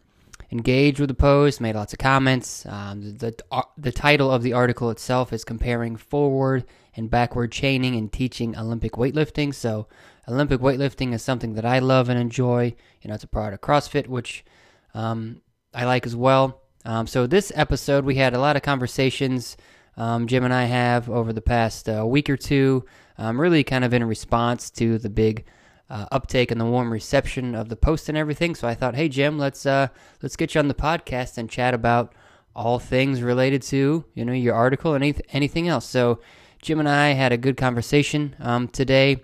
engaged 0.51 0.99
with 0.99 1.09
the 1.09 1.15
post, 1.15 1.61
made 1.61 1.75
lots 1.75 1.93
of 1.93 1.99
comments. 1.99 2.65
Um, 2.65 3.01
the, 3.01 3.31
the, 3.31 3.43
uh, 3.51 3.63
the 3.77 3.91
title 3.91 4.31
of 4.31 4.43
the 4.43 4.53
article 4.53 4.89
itself 4.89 5.31
is 5.31 5.43
Comparing 5.43 5.95
Forward 5.95 6.65
and 6.95 7.09
Backward 7.09 7.51
Chaining 7.51 7.95
and 7.95 8.11
Teaching 8.11 8.57
Olympic 8.57 8.93
Weightlifting. 8.93 9.53
So, 9.53 9.87
Olympic 10.27 10.61
weightlifting 10.61 11.13
is 11.13 11.23
something 11.23 11.55
that 11.55 11.65
I 11.65 11.79
love 11.79 12.07
and 12.07 12.19
enjoy. 12.19 12.75
You 13.01 13.07
know, 13.07 13.15
it's 13.15 13.23
a 13.23 13.27
part 13.27 13.53
of 13.53 13.61
CrossFit, 13.61 14.07
which 14.07 14.45
um, 14.93 15.41
I 15.73 15.85
like 15.85 16.05
as 16.05 16.15
well. 16.15 16.61
Um, 16.85 17.07
so, 17.07 17.27
this 17.27 17.51
episode, 17.55 18.05
we 18.05 18.15
had 18.15 18.33
a 18.33 18.39
lot 18.39 18.55
of 18.55 18.61
conversations 18.61 19.57
um, 19.97 20.27
Jim 20.27 20.43
and 20.43 20.53
I 20.53 20.65
have 20.65 21.09
over 21.09 21.33
the 21.33 21.41
past 21.41 21.89
uh, 21.89 22.05
week 22.05 22.29
or 22.29 22.37
two, 22.37 22.85
um, 23.17 23.39
really 23.39 23.63
kind 23.63 23.83
of 23.83 23.93
in 23.93 24.03
response 24.03 24.69
to 24.71 24.97
the 24.97 25.09
big 25.09 25.45
uh, 25.91 26.06
uptake 26.10 26.51
and 26.51 26.62
the 26.62 26.65
warm 26.65 26.91
reception 26.91 27.54
of 27.54 27.67
the 27.67 27.75
post 27.75 28.08
and 28.08 28.17
everything. 28.17 28.56
So 28.56 28.67
I 28.67 28.73
thought, 28.73 28.95
hey 28.95 29.10
Jim, 29.10 29.38
let's 29.38 29.65
uh, 29.65 29.89
let's 30.21 30.38
get 30.38 30.56
you 30.56 30.60
on 30.60 30.69
the 30.69 30.73
podcast 30.73 31.38
and 31.38 31.49
chat 31.49 31.73
about 31.73 32.15
all 32.56 32.80
things 32.80 33.21
related 33.21 33.62
to 33.62 34.06
you 34.13 34.25
know 34.25 34.32
your 34.32 34.56
article 34.56 34.95
and 34.95 35.04
anyth- 35.04 35.21
anything 35.34 35.67
else. 35.67 35.86
So 35.86 36.19
Jim 36.62 36.80
and 36.80 36.88
I 36.88 37.10
had 37.10 37.34
a 37.34 37.38
good 37.38 37.58
conversation 37.58 38.38
um, 38.39 38.69
today, 38.69 39.17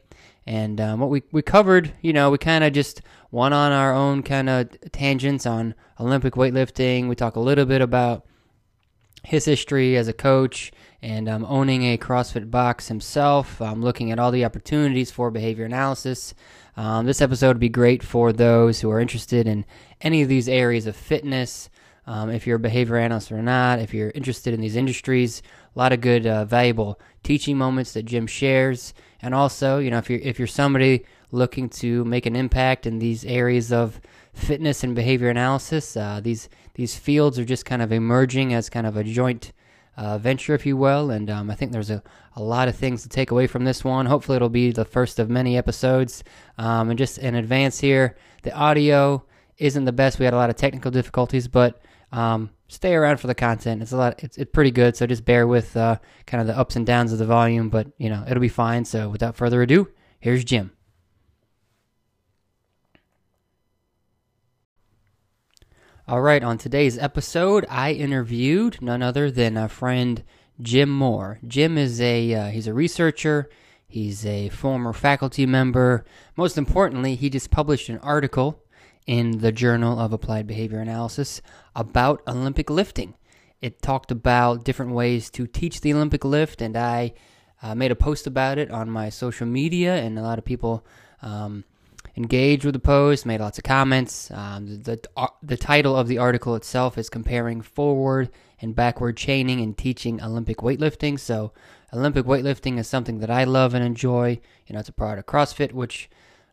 and 0.45 0.81
um, 0.81 0.99
what 0.99 1.09
we 1.09 1.23
we 1.31 1.41
covered, 1.41 1.93
you 2.01 2.11
know, 2.11 2.29
we 2.29 2.37
kind 2.37 2.65
of 2.65 2.73
just 2.73 3.01
went 3.31 3.53
on 3.53 3.71
our 3.71 3.93
own 3.93 4.21
kind 4.21 4.49
of 4.49 4.69
tangents 4.91 5.45
on 5.45 5.73
Olympic 6.01 6.33
weightlifting. 6.33 7.07
We 7.07 7.15
talk 7.15 7.37
a 7.37 7.41
little 7.41 7.65
bit 7.65 7.81
about 7.81 8.25
his 9.23 9.45
history 9.45 9.95
as 9.95 10.07
a 10.07 10.13
coach 10.13 10.71
and 11.01 11.29
um, 11.29 11.45
owning 11.47 11.83
a 11.83 11.97
CrossFit 11.97 12.49
box 12.49 12.87
himself, 12.87 13.61
um, 13.61 13.81
looking 13.81 14.11
at 14.11 14.19
all 14.19 14.31
the 14.31 14.45
opportunities 14.45 15.11
for 15.11 15.29
behavior 15.29 15.65
analysis. 15.65 16.33
Um, 16.77 17.07
this 17.07 17.21
episode 17.21 17.47
would 17.47 17.59
be 17.59 17.69
great 17.69 18.03
for 18.03 18.31
those 18.31 18.79
who 18.79 18.91
are 18.91 18.99
interested 18.99 19.47
in 19.47 19.65
any 19.99 20.21
of 20.21 20.29
these 20.29 20.47
areas 20.47 20.85
of 20.85 20.95
fitness. 20.95 21.71
Um, 22.05 22.29
if 22.29 22.45
you're 22.45 22.57
a 22.57 22.59
behavior 22.59 22.97
analyst 22.97 23.31
or 23.31 23.41
not, 23.41 23.79
if 23.79 23.95
you're 23.95 24.11
interested 24.11 24.53
in 24.53 24.61
these 24.61 24.75
industries, 24.75 25.41
a 25.75 25.79
lot 25.79 25.91
of 25.91 26.01
good, 26.01 26.27
uh, 26.27 26.45
valuable 26.45 26.99
teaching 27.23 27.57
moments 27.57 27.93
that 27.93 28.05
Jim 28.05 28.27
shares, 28.27 28.93
and 29.21 29.33
also, 29.33 29.79
you 29.79 29.89
know, 29.89 29.97
if 29.97 30.09
you're 30.09 30.19
if 30.19 30.37
you're 30.37 30.47
somebody 30.47 31.03
looking 31.31 31.67
to 31.67 32.05
make 32.05 32.27
an 32.27 32.35
impact 32.35 32.85
in 32.85 32.99
these 32.99 33.25
areas 33.25 33.73
of 33.73 33.99
fitness 34.33 34.83
and 34.83 34.95
behavior 34.95 35.29
analysis, 35.29 35.97
uh, 35.97 36.21
these 36.23 36.47
these 36.75 36.95
fields 36.95 37.39
are 37.39 37.45
just 37.45 37.65
kind 37.65 37.81
of 37.81 37.91
emerging 37.91 38.53
as 38.53 38.69
kind 38.69 38.85
of 38.85 38.95
a 38.95 39.03
joint 39.03 39.51
uh, 39.97 40.17
venture, 40.17 40.53
if 40.53 40.65
you 40.65 40.77
will. 40.77 41.11
And 41.11 41.29
um, 41.29 41.49
I 41.49 41.55
think 41.55 41.71
there's 41.71 41.89
a, 41.89 42.01
a 42.35 42.41
lot 42.41 42.67
of 42.67 42.75
things 42.75 43.03
to 43.03 43.09
take 43.09 43.31
away 43.31 43.47
from 43.47 43.65
this 43.65 43.83
one. 43.83 44.05
Hopefully, 44.05 44.35
it'll 44.35 44.49
be 44.49 44.71
the 44.71 44.85
first 44.85 45.19
of 45.19 45.29
many 45.29 45.57
episodes. 45.57 46.23
Um, 46.57 46.89
and 46.89 46.97
just 46.97 47.17
in 47.17 47.35
advance 47.35 47.79
here, 47.79 48.15
the 48.43 48.53
audio 48.53 49.25
isn't 49.57 49.85
the 49.85 49.91
best. 49.91 50.19
We 50.19 50.25
had 50.25 50.33
a 50.33 50.37
lot 50.37 50.49
of 50.49 50.55
technical 50.55 50.91
difficulties, 50.91 51.47
but 51.47 51.81
um, 52.11 52.51
stay 52.67 52.93
around 52.93 53.17
for 53.17 53.27
the 53.27 53.35
content. 53.35 53.81
It's 53.81 53.91
a 53.91 53.97
lot. 53.97 54.23
It's, 54.23 54.37
it's 54.37 54.51
pretty 54.51 54.71
good. 54.71 54.95
So 54.95 55.07
just 55.07 55.25
bear 55.25 55.47
with 55.47 55.75
uh, 55.75 55.97
kind 56.25 56.41
of 56.41 56.47
the 56.47 56.57
ups 56.57 56.75
and 56.75 56.85
downs 56.85 57.11
of 57.11 57.19
the 57.19 57.25
volume, 57.25 57.69
but 57.69 57.87
you 57.97 58.09
know 58.09 58.23
it'll 58.27 58.41
be 58.41 58.49
fine. 58.49 58.85
So 58.85 59.09
without 59.09 59.35
further 59.35 59.61
ado, 59.61 59.89
here's 60.19 60.43
Jim. 60.43 60.76
All 66.09 66.21
right, 66.21 66.41
on 66.41 66.57
today's 66.57 66.97
episode, 66.97 67.65
I 67.69 67.91
interviewed 67.91 68.81
none 68.81 69.03
other 69.03 69.29
than 69.29 69.57
a 69.57 69.67
friend 69.67 70.23
Jim 70.61 70.89
Moore. 70.89 71.37
Jim 71.45 71.77
is 71.77 71.99
a 71.99 72.33
uh, 72.33 72.45
he's 72.45 72.65
a 72.65 72.73
researcher. 72.73 73.49
He's 73.89 74.25
a 74.25 74.47
former 74.47 74.93
faculty 74.93 75.45
member. 75.45 76.05
Most 76.37 76.57
importantly, 76.57 77.15
he 77.15 77.29
just 77.29 77.51
published 77.51 77.89
an 77.89 77.97
article 77.97 78.63
in 79.05 79.39
the 79.39 79.51
Journal 79.51 79.99
of 79.99 80.13
Applied 80.13 80.47
Behavior 80.47 80.79
Analysis 80.79 81.41
about 81.75 82.23
Olympic 82.25 82.69
lifting. 82.69 83.15
It 83.61 83.81
talked 83.81 84.09
about 84.09 84.63
different 84.63 84.93
ways 84.93 85.29
to 85.31 85.45
teach 85.45 85.81
the 85.81 85.93
Olympic 85.93 86.23
lift, 86.23 86.61
and 86.61 86.77
I 86.77 87.15
uh, 87.61 87.75
made 87.75 87.91
a 87.91 87.97
post 87.97 88.27
about 88.27 88.57
it 88.57 88.71
on 88.71 88.89
my 88.89 89.09
social 89.09 89.45
media, 89.45 89.97
and 89.97 90.17
a 90.17 90.21
lot 90.21 90.39
of 90.39 90.45
people 90.45 90.85
um, 91.21 91.65
engaged 92.15 92.65
with 92.65 92.73
the 92.73 92.79
post, 92.79 93.25
made 93.25 93.39
lots 93.39 93.57
of 93.57 93.63
comments. 93.63 94.31
Um, 94.31 94.67
the, 94.67 94.77
the, 94.77 95.09
uh, 95.15 95.27
the 95.43 95.57
title 95.57 95.95
of 95.95 96.07
the 96.07 96.17
article 96.17 96.55
itself 96.55 96.97
is 96.97 97.09
Comparing 97.09 97.61
Forward 97.61 98.29
and 98.61 98.75
Backward 98.75 99.17
Chaining 99.17 99.61
and 99.61 99.77
Teaching 99.77 100.21
Olympic 100.21 100.57
Weightlifting. 100.57 101.19
So, 101.19 101.53
Olympic 101.93 102.25
weightlifting 102.25 102.77
is 102.79 102.87
something 102.87 103.19
that 103.19 103.31
I 103.31 103.45
love 103.45 103.73
and 103.73 103.83
enjoy. 103.83 104.39
You 104.65 104.73
know, 104.73 104.79
it's 104.79 104.89
a 104.89 104.93
part 104.93 105.19
of 105.19 105.25
CrossFit, 105.25 105.71
which 105.71 106.09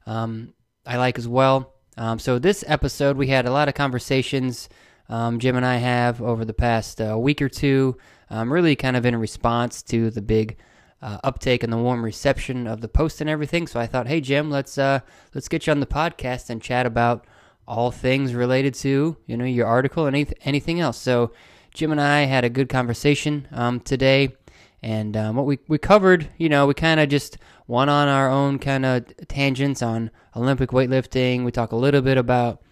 um, 0.07 0.55
I 0.87 0.97
like 0.97 1.19
as 1.19 1.27
well. 1.27 1.73
Um, 1.97 2.19
so, 2.19 2.39
this 2.39 2.63
episode, 2.67 3.17
we 3.17 3.29
had 3.29 3.47
a 3.47 3.51
lot 3.51 3.69
of 3.69 3.75
conversations 3.75 4.69
um, 5.09 5.39
Jim 5.39 5.57
and 5.57 5.67
I 5.67 5.77
have 5.77 6.23
over 6.23 6.45
the 6.45 6.55
past 6.55 7.01
uh, 7.01 7.19
week 7.19 7.43
or 7.43 7.49
two, 7.49 7.97
um, 8.31 8.53
really 8.53 8.77
kind 8.77 8.97
of 8.97 9.05
in 9.05 9.17
response 9.17 9.83
to 9.85 10.11
the 10.11 10.23
big 10.23 10.57
uh, 11.05 11.19
uptake 11.23 11.63
and 11.63 11.73
the 11.73 11.77
warm 11.77 12.03
reception 12.03 12.67
of 12.67 12.81
the 12.81 12.89
post 12.89 13.21
and 13.21 13.29
everything. 13.29 13.67
So 13.67 13.79
I 13.79 13.87
thought, 13.87 14.09
hey 14.09 14.23
Jim, 14.23 14.51
let's 14.51 14.79
uh, 14.79 15.01
let's 15.35 15.49
get 15.49 15.67
you 15.67 15.71
on 15.71 15.81
the 15.81 15.87
podcast 15.87 16.49
and 16.49 16.63
chat 16.63 16.87
about 16.87 17.27
all 17.69 17.91
things 17.91 18.35
related 18.35 18.75
to 18.75 19.17
you 19.27 19.37
know 19.37 19.45
your 19.45 19.67
article 19.67 20.07
and 20.07 20.17
anyth- 20.17 20.33
anything 20.45 20.81
else. 20.81 20.97
So 20.97 21.33
Jim 21.75 21.93
and 21.93 22.01
I 22.01 22.23
had 22.23 22.45
a 22.45 22.49
good 22.49 22.71
conversation 22.71 23.47
um, 23.53 23.81
today, 23.81 24.35
and 24.83 25.15
um, 25.15 25.37
what 25.37 25.45
we 25.45 25.59
we 25.69 25.77
covered, 25.77 26.31
you 26.39 26.49
know, 26.49 26.67
we 26.67 26.73
kind 26.73 26.99
of 26.99 27.11
just 27.11 27.37
went 27.67 27.91
on 27.91 28.09
our 28.09 28.31
own 28.31 28.59
kind 28.59 28.87
of 28.87 29.05
tangents 29.29 29.83
on 29.83 30.11
Olympic 30.35 30.71
weightlifting. 30.71 31.45
We 31.45 31.53
talk 31.53 31.73
a 31.73 31.77
little 31.77 32.03
bit 32.03 32.17
about 32.17 32.63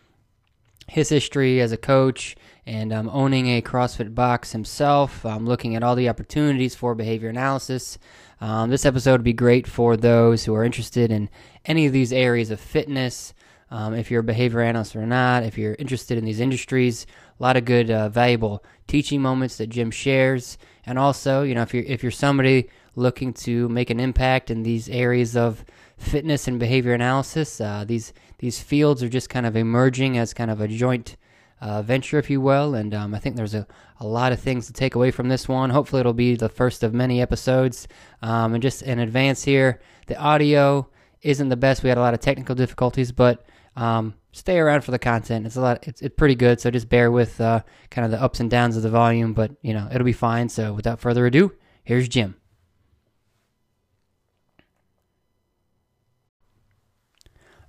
his 0.89 1.11
history 1.11 1.61
as 1.61 1.71
a 1.71 1.77
coach 1.77 2.35
and 2.67 2.93
um, 2.93 3.09
owning 3.13 3.49
a 3.49 3.63
CrossFit 3.63 4.15
box 4.15 4.53
himself, 4.53 5.27
um, 5.27 5.47
looking 5.47 5.75
at 5.75 5.83
all 5.83 5.97
the 5.97 6.09
opportunities 6.09 6.75
for 6.75 6.95
behavior 6.95 7.29
analysis. 7.29 7.99
Um, 8.41 8.71
this 8.71 8.87
episode 8.87 9.13
would 9.13 9.25
be 9.25 9.33
great 9.33 9.67
for 9.67 9.97
those 9.97 10.45
who 10.45 10.55
are 10.55 10.65
interested 10.65 11.11
in 11.11 11.29
any 11.65 11.87
of 11.87 11.93
these 11.93 12.13
areas 12.13 12.51
of 12.51 12.61
fitness. 12.61 13.35
Um, 13.71 13.95
if 13.95 14.11
you're 14.11 14.21
a 14.21 14.25
behavior 14.25 14.61
analyst 14.61 14.95
or 14.95 15.07
not, 15.07 15.45
if 15.45 15.57
you're 15.57 15.77
interested 15.79 16.19
in 16.19 16.25
these 16.25 16.41
industries, 16.41 17.07
a 17.41 17.43
lot 17.43 17.57
of 17.57 17.65
good, 17.65 17.91
uh, 17.91 18.09
valuable 18.09 18.63
teaching 18.87 19.23
moments 19.23 19.57
that 19.57 19.69
Jim 19.71 19.91
shares, 19.91 20.59
and 20.85 20.99
also, 20.99 21.43
you 21.43 21.55
know, 21.55 21.63
if 21.63 21.73
you're 21.73 21.85
if 21.85 22.03
you're 22.03 22.13
somebody 22.13 22.69
looking 22.95 23.33
to 23.33 23.69
make 23.69 23.89
an 23.89 23.99
impact 23.99 24.51
in 24.51 24.63
these 24.63 24.89
areas 24.89 25.37
of 25.37 25.65
fitness 25.97 26.47
and 26.47 26.61
behavior 26.61 26.93
analysis, 26.93 27.61
uh, 27.61 27.85
these 27.87 28.13
these 28.39 28.61
fields 28.61 29.03
are 29.03 29.09
just 29.09 29.31
kind 29.31 29.47
of 29.47 29.57
emerging 29.57 30.19
as 30.19 30.35
kind 30.35 30.51
of 30.51 30.61
a 30.61 30.69
joint 30.69 31.17
uh, 31.63 31.81
venture, 31.81 32.19
if 32.19 32.29
you 32.29 32.41
will. 32.41 32.75
And 32.75 32.93
um, 32.93 33.15
I 33.15 33.21
think 33.21 33.37
there's 33.37 33.55
a, 33.55 33.67
a 34.01 34.07
lot 34.07 34.33
of 34.33 34.41
things 34.41 34.67
to 34.67 34.73
take 34.73 34.97
away 34.97 35.13
from 35.13 35.29
this 35.29 35.49
one. 35.49 35.71
Hopefully, 35.71 36.01
it'll 36.01 36.13
be 36.13 36.35
the 36.35 36.49
first 36.49 36.83
of 36.83 36.93
many 36.93 37.23
episodes. 37.23 37.87
Um, 38.21 38.55
and 38.55 38.63
just 38.63 38.83
in 38.83 38.99
advance 38.99 39.45
here, 39.45 39.81
the 40.09 40.19
audio 40.19 40.89
isn't 41.23 41.49
the 41.49 41.57
best. 41.57 41.85
We 41.85 41.89
had 41.89 41.99
a 41.99 42.03
lot 42.03 42.15
of 42.15 42.21
technical 42.21 42.57
difficulties, 42.57 43.13
but 43.13 43.47
um, 43.77 44.15
stay 44.33 44.59
around 44.59 44.83
for 44.83 44.91
the 44.91 44.99
content. 44.99 45.47
It's 45.47 45.57
a 45.57 45.61
lot. 45.61 45.87
It's, 45.87 46.03
it's 46.03 46.17
pretty 46.17 46.35
good. 46.35 46.61
So 46.61 46.71
just 46.71 46.89
bear 46.89 47.13
with 47.13 47.41
uh, 47.41 47.63
kind 47.91 48.05
of 48.05 48.11
the 48.11 48.21
ups 48.21 48.41
and 48.41 48.51
downs 48.51 48.77
of 48.77 48.83
the 48.83 48.91
volume, 48.91 49.33
but 49.33 49.53
you 49.63 49.73
know 49.73 49.89
it'll 49.93 50.05
be 50.05 50.13
fine. 50.13 50.49
So 50.49 50.73
without 50.73 51.01
further 51.01 51.27
ado, 51.27 51.53
here's 51.85 52.09
Jim. 52.09 52.42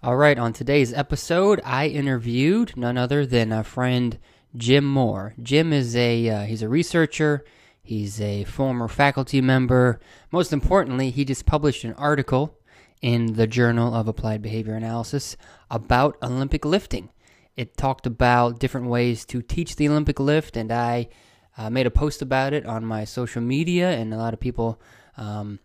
All 0.04 0.18
right, 0.18 0.38
on 0.38 0.52
today's 0.52 0.92
episode, 0.92 1.62
I 1.64 1.88
interviewed 1.88 2.76
none 2.76 2.98
other 2.98 3.26
than 3.26 3.54
a 3.54 3.64
friend 3.64 4.20
Jim 4.54 4.84
Moore. 4.84 5.34
Jim 5.42 5.72
is 5.72 5.96
a 5.96 6.28
uh, 6.28 6.42
he's 6.42 6.62
a 6.62 6.68
researcher. 6.68 7.46
He's 7.82 8.20
a 8.20 8.44
former 8.44 8.90
faculty 8.90 9.40
member. 9.40 10.02
Most 10.30 10.52
importantly, 10.52 11.10
he 11.10 11.24
just 11.24 11.46
published 11.46 11.86
an 11.86 11.94
article 11.94 12.60
in 13.02 13.36
the 13.36 13.48
Journal 13.48 13.96
of 13.96 14.10
Applied 14.10 14.42
Behavior 14.42 14.74
Analysis 14.74 15.38
about 15.72 16.18
Olympic 16.22 16.66
lifting. 16.66 17.10
It 17.56 17.78
talked 17.78 18.06
about 18.06 18.60
different 18.60 18.88
ways 18.88 19.24
to 19.28 19.42
teach 19.42 19.78
the 19.78 19.88
Olympic 19.88 20.20
lift, 20.20 20.58
and 20.58 20.70
I 20.70 21.08
uh, 21.58 21.70
made 21.70 21.88
a 21.88 21.92
post 21.92 22.22
about 22.22 22.52
it 22.52 22.66
on 22.66 22.86
my 22.86 23.06
social 23.06 23.42
media, 23.42 23.92
and 23.92 24.14
a 24.14 24.18
lot 24.18 24.34
of 24.34 24.42
people 24.42 24.82
um, 25.16 25.60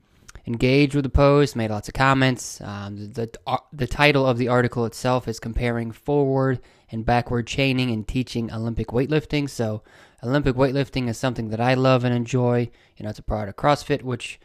engaged 0.48 0.94
with 0.94 1.04
the 1.04 1.10
post, 1.10 1.54
made 1.54 1.70
lots 1.70 1.88
of 1.88 1.94
comments. 1.94 2.60
Um, 2.60 2.96
the, 2.96 3.06
the, 3.06 3.40
uh, 3.46 3.58
the 3.72 3.86
title 3.86 4.26
of 4.26 4.38
the 4.38 4.48
article 4.48 4.84
itself 4.84 5.28
is 5.28 5.38
Comparing 5.38 5.92
Forward 5.92 6.60
and 6.90 7.04
Backward 7.04 7.46
Chaining 7.46 7.90
and 7.90 8.08
Teaching 8.08 8.52
Olympic 8.52 8.88
Weightlifting. 8.88 9.48
So, 9.48 9.82
Olympic 10.24 10.56
weightlifting 10.56 11.08
is 11.08 11.16
something 11.16 11.50
that 11.50 11.60
I 11.60 11.74
love 11.74 12.02
and 12.02 12.12
enjoy. 12.12 12.70
You 12.96 13.04
know, 13.04 13.10
it's 13.10 13.20
a 13.20 13.22
part 13.22 13.48
of 13.48 13.54
CrossFit, 13.54 14.02
which 14.02 14.40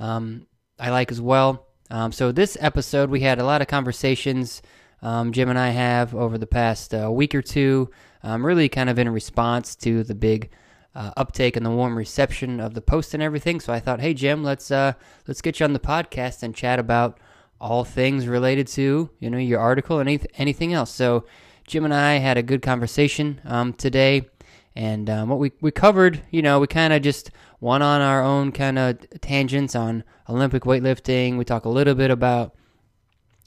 um, 0.00 0.46
I 0.78 0.88
like 0.88 1.10
as 1.12 1.20
well. 1.20 1.66
Um, 1.90 2.12
so 2.12 2.32
this 2.32 2.56
episode, 2.60 3.10
we 3.10 3.20
had 3.20 3.38
a 3.38 3.44
lot 3.44 3.60
of 3.60 3.68
conversations 3.68 4.62
um, 5.02 5.32
Jim 5.32 5.48
and 5.48 5.58
I 5.58 5.70
have 5.70 6.14
over 6.14 6.38
the 6.38 6.46
past 6.46 6.94
uh, 6.94 7.10
week 7.10 7.34
or 7.34 7.42
two, 7.42 7.90
um, 8.22 8.44
really 8.44 8.68
kind 8.68 8.90
of 8.90 8.98
in 8.98 9.08
response 9.08 9.76
to 9.76 10.02
the 10.02 10.14
big 10.14 10.50
uh, 10.94 11.12
uptake 11.16 11.56
and 11.56 11.64
the 11.64 11.70
warm 11.70 11.96
reception 11.96 12.60
of 12.60 12.74
the 12.74 12.80
post 12.80 13.14
and 13.14 13.22
everything. 13.22 13.60
So 13.60 13.72
I 13.72 13.80
thought, 13.80 14.00
hey 14.00 14.14
Jim, 14.14 14.42
let's 14.42 14.70
uh, 14.70 14.94
let's 15.26 15.40
get 15.40 15.60
you 15.60 15.64
on 15.64 15.72
the 15.72 15.78
podcast 15.78 16.42
and 16.42 16.54
chat 16.54 16.78
about 16.78 17.18
all 17.60 17.84
things 17.84 18.26
related 18.26 18.66
to 18.68 19.10
you 19.18 19.30
know 19.30 19.38
your 19.38 19.60
article 19.60 19.98
and 20.00 20.26
anything 20.34 20.72
else. 20.72 20.90
So 20.90 21.24
Jim 21.66 21.84
and 21.84 21.94
I 21.94 22.14
had 22.14 22.38
a 22.38 22.42
good 22.42 22.62
conversation 22.62 23.40
um, 23.44 23.74
today, 23.74 24.28
and 24.74 25.08
um, 25.10 25.28
what 25.28 25.38
we 25.38 25.52
we 25.60 25.70
covered, 25.70 26.22
you 26.30 26.42
know, 26.42 26.58
we 26.60 26.66
kind 26.66 26.92
of 26.92 27.02
just 27.02 27.30
went 27.60 27.82
on 27.82 28.00
our 28.00 28.22
own 28.22 28.52
kind 28.52 28.78
of 28.78 28.98
tangents 29.20 29.74
on 29.74 30.04
Olympic 30.28 30.62
weightlifting. 30.64 31.36
We 31.36 31.44
talk 31.44 31.64
a 31.64 31.70
little 31.70 31.94
bit 31.94 32.10
about 32.10 32.54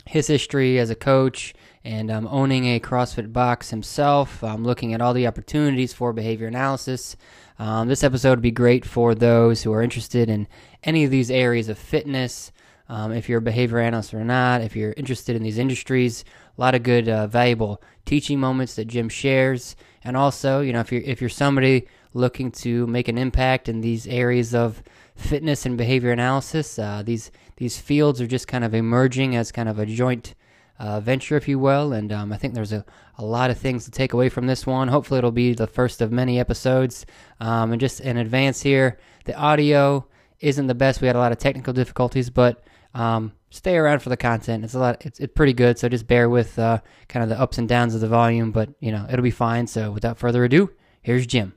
his 0.05 0.27
history 0.27 0.79
as 0.79 0.89
a 0.89 0.95
coach 0.95 1.53
and 1.83 2.11
um, 2.11 2.27
owning 2.27 2.65
a 2.65 2.79
CrossFit 2.79 3.33
box 3.33 3.69
himself, 3.69 4.43
um, 4.43 4.63
looking 4.63 4.93
at 4.93 5.01
all 5.01 5.13
the 5.13 5.27
opportunities 5.27 5.93
for 5.93 6.13
behavior 6.13 6.47
analysis. 6.47 7.15
Um, 7.57 7.87
this 7.87 8.03
episode 8.03 8.31
would 8.31 8.41
be 8.41 8.51
great 8.51 8.85
for 8.85 9.15
those 9.15 9.63
who 9.63 9.73
are 9.73 9.81
interested 9.81 10.29
in 10.29 10.47
any 10.83 11.03
of 11.03 11.11
these 11.11 11.31
areas 11.31 11.69
of 11.69 11.77
fitness. 11.77 12.51
Um, 12.87 13.11
if 13.11 13.29
you're 13.29 13.39
a 13.39 13.41
behavior 13.41 13.79
analyst 13.79 14.13
or 14.13 14.23
not, 14.23 14.61
if 14.61 14.75
you're 14.75 14.93
interested 14.97 15.35
in 15.35 15.43
these 15.43 15.57
industries, 15.57 16.25
a 16.57 16.61
lot 16.61 16.75
of 16.75 16.83
good, 16.83 17.07
uh, 17.07 17.27
valuable 17.27 17.81
teaching 18.05 18.39
moments 18.39 18.75
that 18.75 18.87
Jim 18.87 19.09
shares, 19.09 19.75
and 20.03 20.17
also, 20.17 20.61
you 20.61 20.73
know, 20.73 20.81
if 20.81 20.91
you're 20.91 21.01
if 21.01 21.21
you're 21.21 21.29
somebody 21.29 21.87
looking 22.13 22.51
to 22.51 22.85
make 22.87 23.07
an 23.07 23.17
impact 23.17 23.69
in 23.69 23.81
these 23.81 24.07
areas 24.07 24.53
of 24.53 24.83
fitness 25.15 25.65
and 25.65 25.77
behavior 25.77 26.11
analysis, 26.11 26.77
uh, 26.77 27.01
these 27.05 27.31
these 27.61 27.77
fields 27.77 28.19
are 28.19 28.25
just 28.25 28.47
kind 28.47 28.63
of 28.63 28.73
emerging 28.73 29.35
as 29.35 29.51
kind 29.51 29.69
of 29.69 29.77
a 29.77 29.85
joint 29.85 30.33
uh, 30.79 30.99
venture, 30.99 31.37
if 31.37 31.47
you 31.47 31.59
will. 31.59 31.93
And 31.93 32.11
um, 32.11 32.33
I 32.33 32.37
think 32.37 32.55
there's 32.55 32.73
a, 32.73 32.83
a 33.19 33.23
lot 33.23 33.51
of 33.51 33.59
things 33.59 33.85
to 33.85 33.91
take 33.91 34.13
away 34.13 34.29
from 34.29 34.47
this 34.47 34.65
one. 34.65 34.87
Hopefully, 34.87 35.19
it'll 35.19 35.31
be 35.31 35.53
the 35.53 35.67
first 35.67 36.01
of 36.01 36.11
many 36.11 36.39
episodes. 36.39 37.05
Um, 37.39 37.71
and 37.71 37.79
just 37.79 37.99
in 37.99 38.17
advance 38.17 38.63
here, 38.63 38.97
the 39.25 39.35
audio 39.35 40.07
isn't 40.39 40.65
the 40.65 40.73
best. 40.73 41.01
We 41.01 41.07
had 41.07 41.15
a 41.15 41.19
lot 41.19 41.31
of 41.31 41.37
technical 41.37 41.71
difficulties, 41.71 42.31
but 42.31 42.63
um, 42.95 43.31
stay 43.51 43.77
around 43.77 43.99
for 43.99 44.09
the 44.09 44.17
content. 44.17 44.63
It's 44.63 44.73
a 44.73 44.79
lot. 44.79 45.05
It's, 45.05 45.19
it's 45.19 45.33
pretty 45.35 45.53
good. 45.53 45.77
So 45.77 45.87
just 45.87 46.07
bear 46.07 46.31
with 46.31 46.57
uh, 46.57 46.79
kind 47.09 47.21
of 47.21 47.29
the 47.29 47.39
ups 47.39 47.59
and 47.59 47.69
downs 47.69 47.93
of 47.93 48.01
the 48.01 48.07
volume, 48.07 48.51
but 48.51 48.69
you 48.79 48.91
know 48.91 49.05
it'll 49.07 49.21
be 49.21 49.29
fine. 49.29 49.67
So 49.67 49.91
without 49.91 50.17
further 50.17 50.43
ado, 50.43 50.71
here's 51.03 51.27
Jim. 51.27 51.53